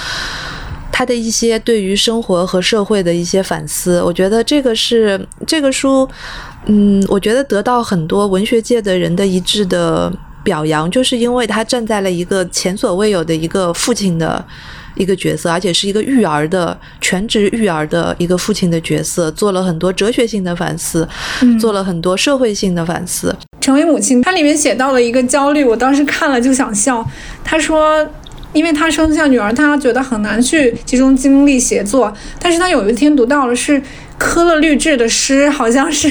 [0.91, 6.09] 他的一些对于生活和社会的一些反思，我觉得这个是这个书，
[6.66, 10.12] 嗯，我觉得得到很多文学界的人的一致的
[10.43, 14.45] 表扬，就是因为他站在了一个前所未有的一个父亲的。
[14.99, 21.09] 一个角色，而且是一个育儿的全职育儿的一个父亲的角色，做了很多哲学性的反思，
[21.59, 23.35] 做了很多社会性的反思。
[23.61, 27.07] 成为母亲，他里面写到了一个焦虑，我当时看了就想笑。
[27.45, 28.07] 他说，
[28.53, 32.12] 因为他生下女儿，他觉得很难去集中精力写作。
[32.41, 33.81] 但是他有一天读到了是
[34.19, 36.11] 科勒律治的诗，好像是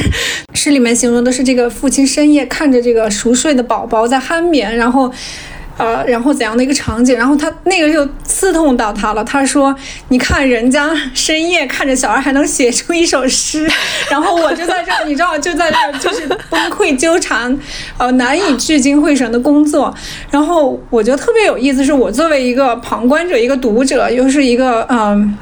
[0.53, 5.11] 诗里面形容的是这个父亲深夜看着这个熟睡的宝宝在酣眠，然后。
[5.79, 7.15] 呃，然后怎样的一个场景？
[7.15, 8.03] 然后他那个就
[8.37, 9.23] 刺痛到他了。
[9.23, 9.75] 他说
[10.09, 13.67] ：“你看人家深夜看着小孩还能写出一首诗，
[14.11, 17.57] 然后我就在这儿，你知道，就在这儿就是崩溃纠缠，
[17.97, 19.91] 呃，难以聚精会神的工作。
[20.29, 25.35] 然后我觉得特别有意思，是我作为一个旁观者，一个读者，又是一个嗯。”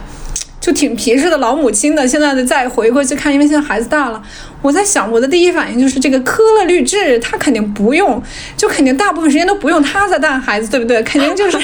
[0.66, 4.20] 就挺皮实的老母亲的，现在的再回过去看，因为现在孩子大了，
[4.64, 8.20] 我在想，我的第一反应就是这个科勒律治，他肯定不用，
[8.58, 11.04] 就肯定大部分时间都不用他在带孩子，对不对？
[11.04, 11.60] 肯定就是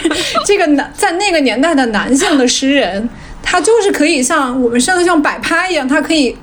[0.46, 3.10] 这个男，在那个年代的男性的诗人，
[3.42, 6.38] 他就是可以像我们上次像摆拍一样，他可以。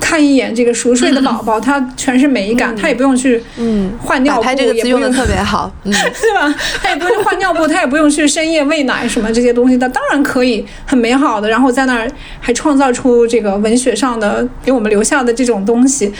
[0.00, 5.92] 看一眼这个熟睡的宝宝，他全是美感，他也不用去嗯换尿布，拍这个字用的特别好， 对
[6.34, 6.54] 吧？
[6.82, 12.10] 他也不用换尿布， 他也不用去深夜喂奶什么这些东西，他当然可以很美好的，然后在那儿
[12.40, 16.12] 还创造出这个文学上的给我们留下的这种东西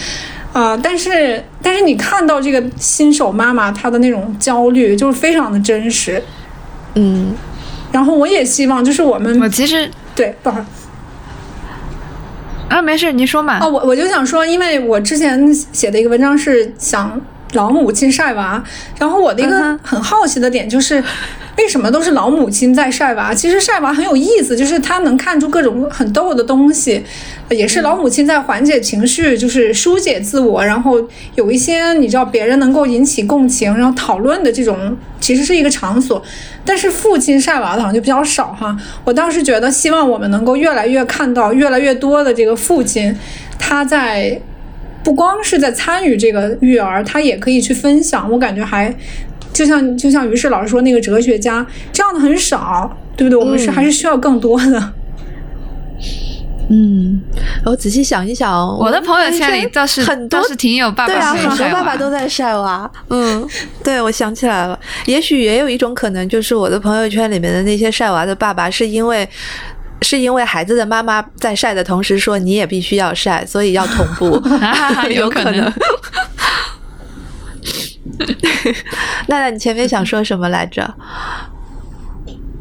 [0.52, 0.76] 啊！
[0.76, 6.22] 但是，但是你看到这个新手妈妈她的那种焦虑，就是非常的真实，
[6.94, 7.34] 嗯。
[7.90, 10.62] 然后我也希望，就是我们，我其实对，不好。
[12.68, 13.58] 啊，没事，您说嘛。
[13.60, 17.20] 哦，我我就想说，因为我之前写的一个文章是想
[17.52, 18.62] 老母亲晒娃，
[18.98, 21.02] 然后我的一个很好奇的点就是，
[21.56, 23.32] 为什么都是老母亲在晒娃？
[23.32, 27.02] 其实晒娃很有意思，就是她能看出各种很逗的东西，
[27.48, 31.02] 也是老母亲在缓解情绪，就是疏解自我，然后
[31.36, 36.22] 有一些你知道别人能够引起共情，然后讨论的这种，其实是一个场所。
[36.66, 38.76] 但是父亲晒娃的好像就比较少哈。
[39.04, 43.16] 我当时觉得，希望我们能够越来越看到越来越多的这个父亲，
[43.58, 44.38] 他在
[45.08, 48.30] 不光是在参与这个育儿，他也可以去分享。
[48.30, 48.94] 我感觉还。
[49.50, 53.36] 就像就像于适老师说那个哲学家这样的很少，对不对？
[53.36, 54.92] 我们是还是需要更多的。
[56.68, 57.20] 嗯，
[57.64, 62.88] 我仔细想一想，我的朋友圈里倒是很多是挺有爸爸对啊，很多爸爸都在晒娃。
[63.08, 63.44] 嗯，
[63.82, 69.26] 对，我想起来了，也许也有一种可能，就是我的朋友圈里面的那些晒娃的爸爸，是因为
[70.02, 74.42] 是因为孩子的妈妈在晒的同时说你也必须要晒，所以要同步，
[75.10, 75.72] 有可能。
[79.28, 80.94] 娜娜，你前面想说什么来着？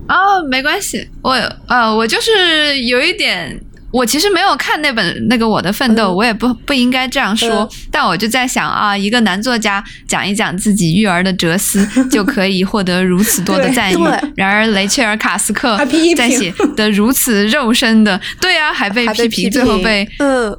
[0.07, 1.31] 哦，没关系，我
[1.68, 3.59] 呃，我就是有一点，
[3.91, 13.97] 我其实没有看那本那个《我的奋斗》，我也不不应该这样说，但我就在想啊，一个男作家讲一讲自己育儿的哲思， 就可以获得如此多的赞誉。
[14.35, 15.77] 然而雷切尔·卡斯克
[16.15, 20.57] 在写的如此肉身的，对啊，还被批评，最后被嗯。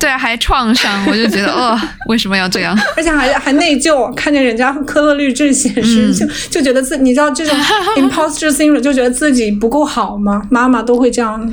[0.00, 1.76] 对，还创伤，我就觉得， 哦，
[2.06, 2.78] 为什么要这样？
[2.96, 7.58] 而且还还内疚，看见人家科勒律治写诗，就就觉得自，你知道这种
[7.98, 10.40] imposter syndrome，就觉得自己不够好吗？
[10.52, 11.52] 妈妈都会这样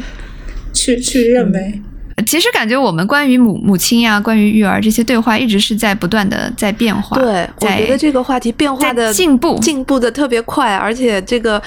[0.75, 1.81] 去去认为。
[2.25, 7.17] 其实感觉我们关于母母亲呀，关于育儿这些对话，一直是在不断的在变化。
[7.17, 11.61] 对，我觉得这个话题变化的进步进步的特别快，而且这个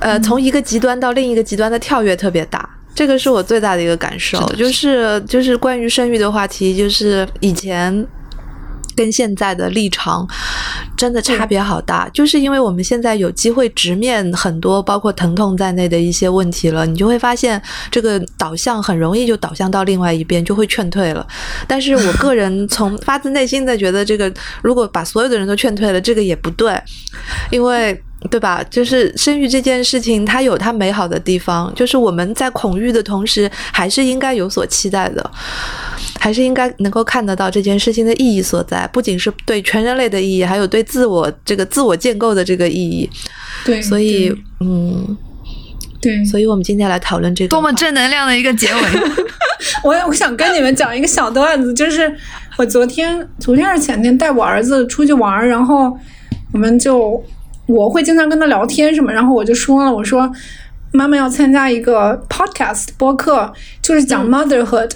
[0.00, 2.68] 呃，从一个极端到另一个极端的跳跃特别大。
[2.94, 8.06] 这个是我最大的一个感受，就是就是关于生育的话题，就是以前
[8.94, 10.28] 跟现在的立场
[10.96, 17.60] 真的差别好大，就是因为我们现在有机会直面很多包括疼痛在内的一些问题了，你就会发现
[17.90, 21.26] 这个导向很容易就导向到另外一边，就会劝退了。
[21.66, 26.72] 但是我个人从发自内心的觉得，这个如果把所有的人都劝退了，这个也不对，
[27.50, 28.00] 因为。
[28.30, 28.64] 对吧？
[28.70, 31.70] 就是生育这件事情，它有它美好的地方。
[31.74, 35.30] 就是我们在恐育的同时，还是应该有所期待的，
[36.18, 38.88] 还是应该能够看得到这件事情的意义所在。
[38.92, 43.08] 不仅是对全人类的意义，还有对自我这个自我建构的这个意义。
[43.64, 45.16] 对，所以，嗯，
[46.00, 48.80] 对，所以我们今天来讨论这个多么正能量的一个结尾。
[49.84, 52.12] 我我想跟你们讲一个小段子，就是
[52.56, 55.94] 我昨天昨天还是前天带我儿子出去玩，然后
[56.52, 57.22] 我们就。
[57.66, 60.30] 我会经常跟他聊天什么，然后我就说了，我说
[60.92, 64.90] 妈妈要参加一个 podcast 播客，就是讲 motherhood，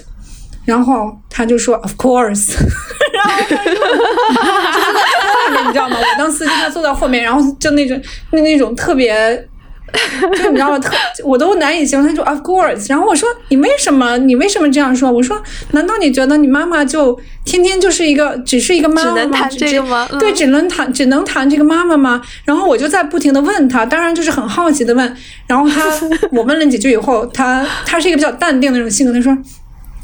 [0.65, 2.53] 然后他就说 of course，
[3.13, 5.97] 然后他就 后面你知道吗？
[5.97, 7.99] 我当司机，他坐在后面，然后就那种
[8.31, 9.47] 那那种特别。
[10.37, 10.79] 就你知道吗？
[10.79, 12.07] 特我都难以形容。
[12.07, 12.89] 他说 Of course。
[12.89, 14.17] 然后我说你为什么？
[14.17, 15.11] 你为什么这样说？
[15.11, 15.41] 我说
[15.71, 19.15] 难道你觉得你妈妈就天天就是一个只是一个妈妈吗？
[19.15, 20.07] 只能谈这个吗？
[20.19, 22.21] 对，只能谈只能谈这个妈妈吗？
[22.45, 25.15] 然后我就在不停的问他，当然就是很好奇的问。
[25.47, 25.83] 然后他
[26.31, 29.13] 我问了几句以后，他他是一个比较淡定的那种性格。
[29.13, 29.37] 他说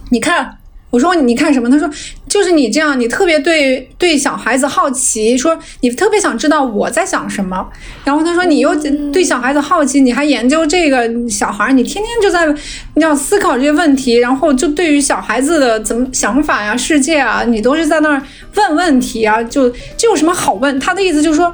[0.09, 0.57] 你看。
[0.95, 1.69] 我说你看什么？
[1.69, 1.89] 他说
[2.29, 7.67] 就是你这样，你特别对对小孩子好奇，说你特别想知道我在想什么。
[8.05, 8.73] 然后他说你又
[9.11, 12.47] 对小孩子好奇，你还研究这个小孩，你天天就在
[12.93, 18.21] 你要思考这些问题，然后就对于小孩子的怎么想法呀、世界啊，你都是在那儿
[18.55, 20.79] 问问题啊，就这有什么好问？
[20.79, 21.53] 他的意思就是说，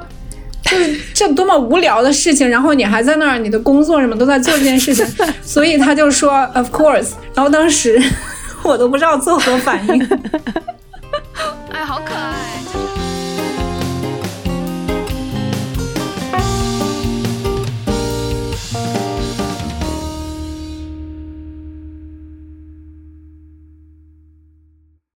[0.62, 5.04] 就是这多么无聊的事情，然后你还在那儿，你的工作什么都在做这件事情，
[5.42, 7.08] 所以他就说 Of course。
[7.34, 8.00] 然后当时。
[8.64, 10.02] 我都不知道作何反应。
[11.72, 12.32] 哎，好可爱。
[12.72, 13.11] 就是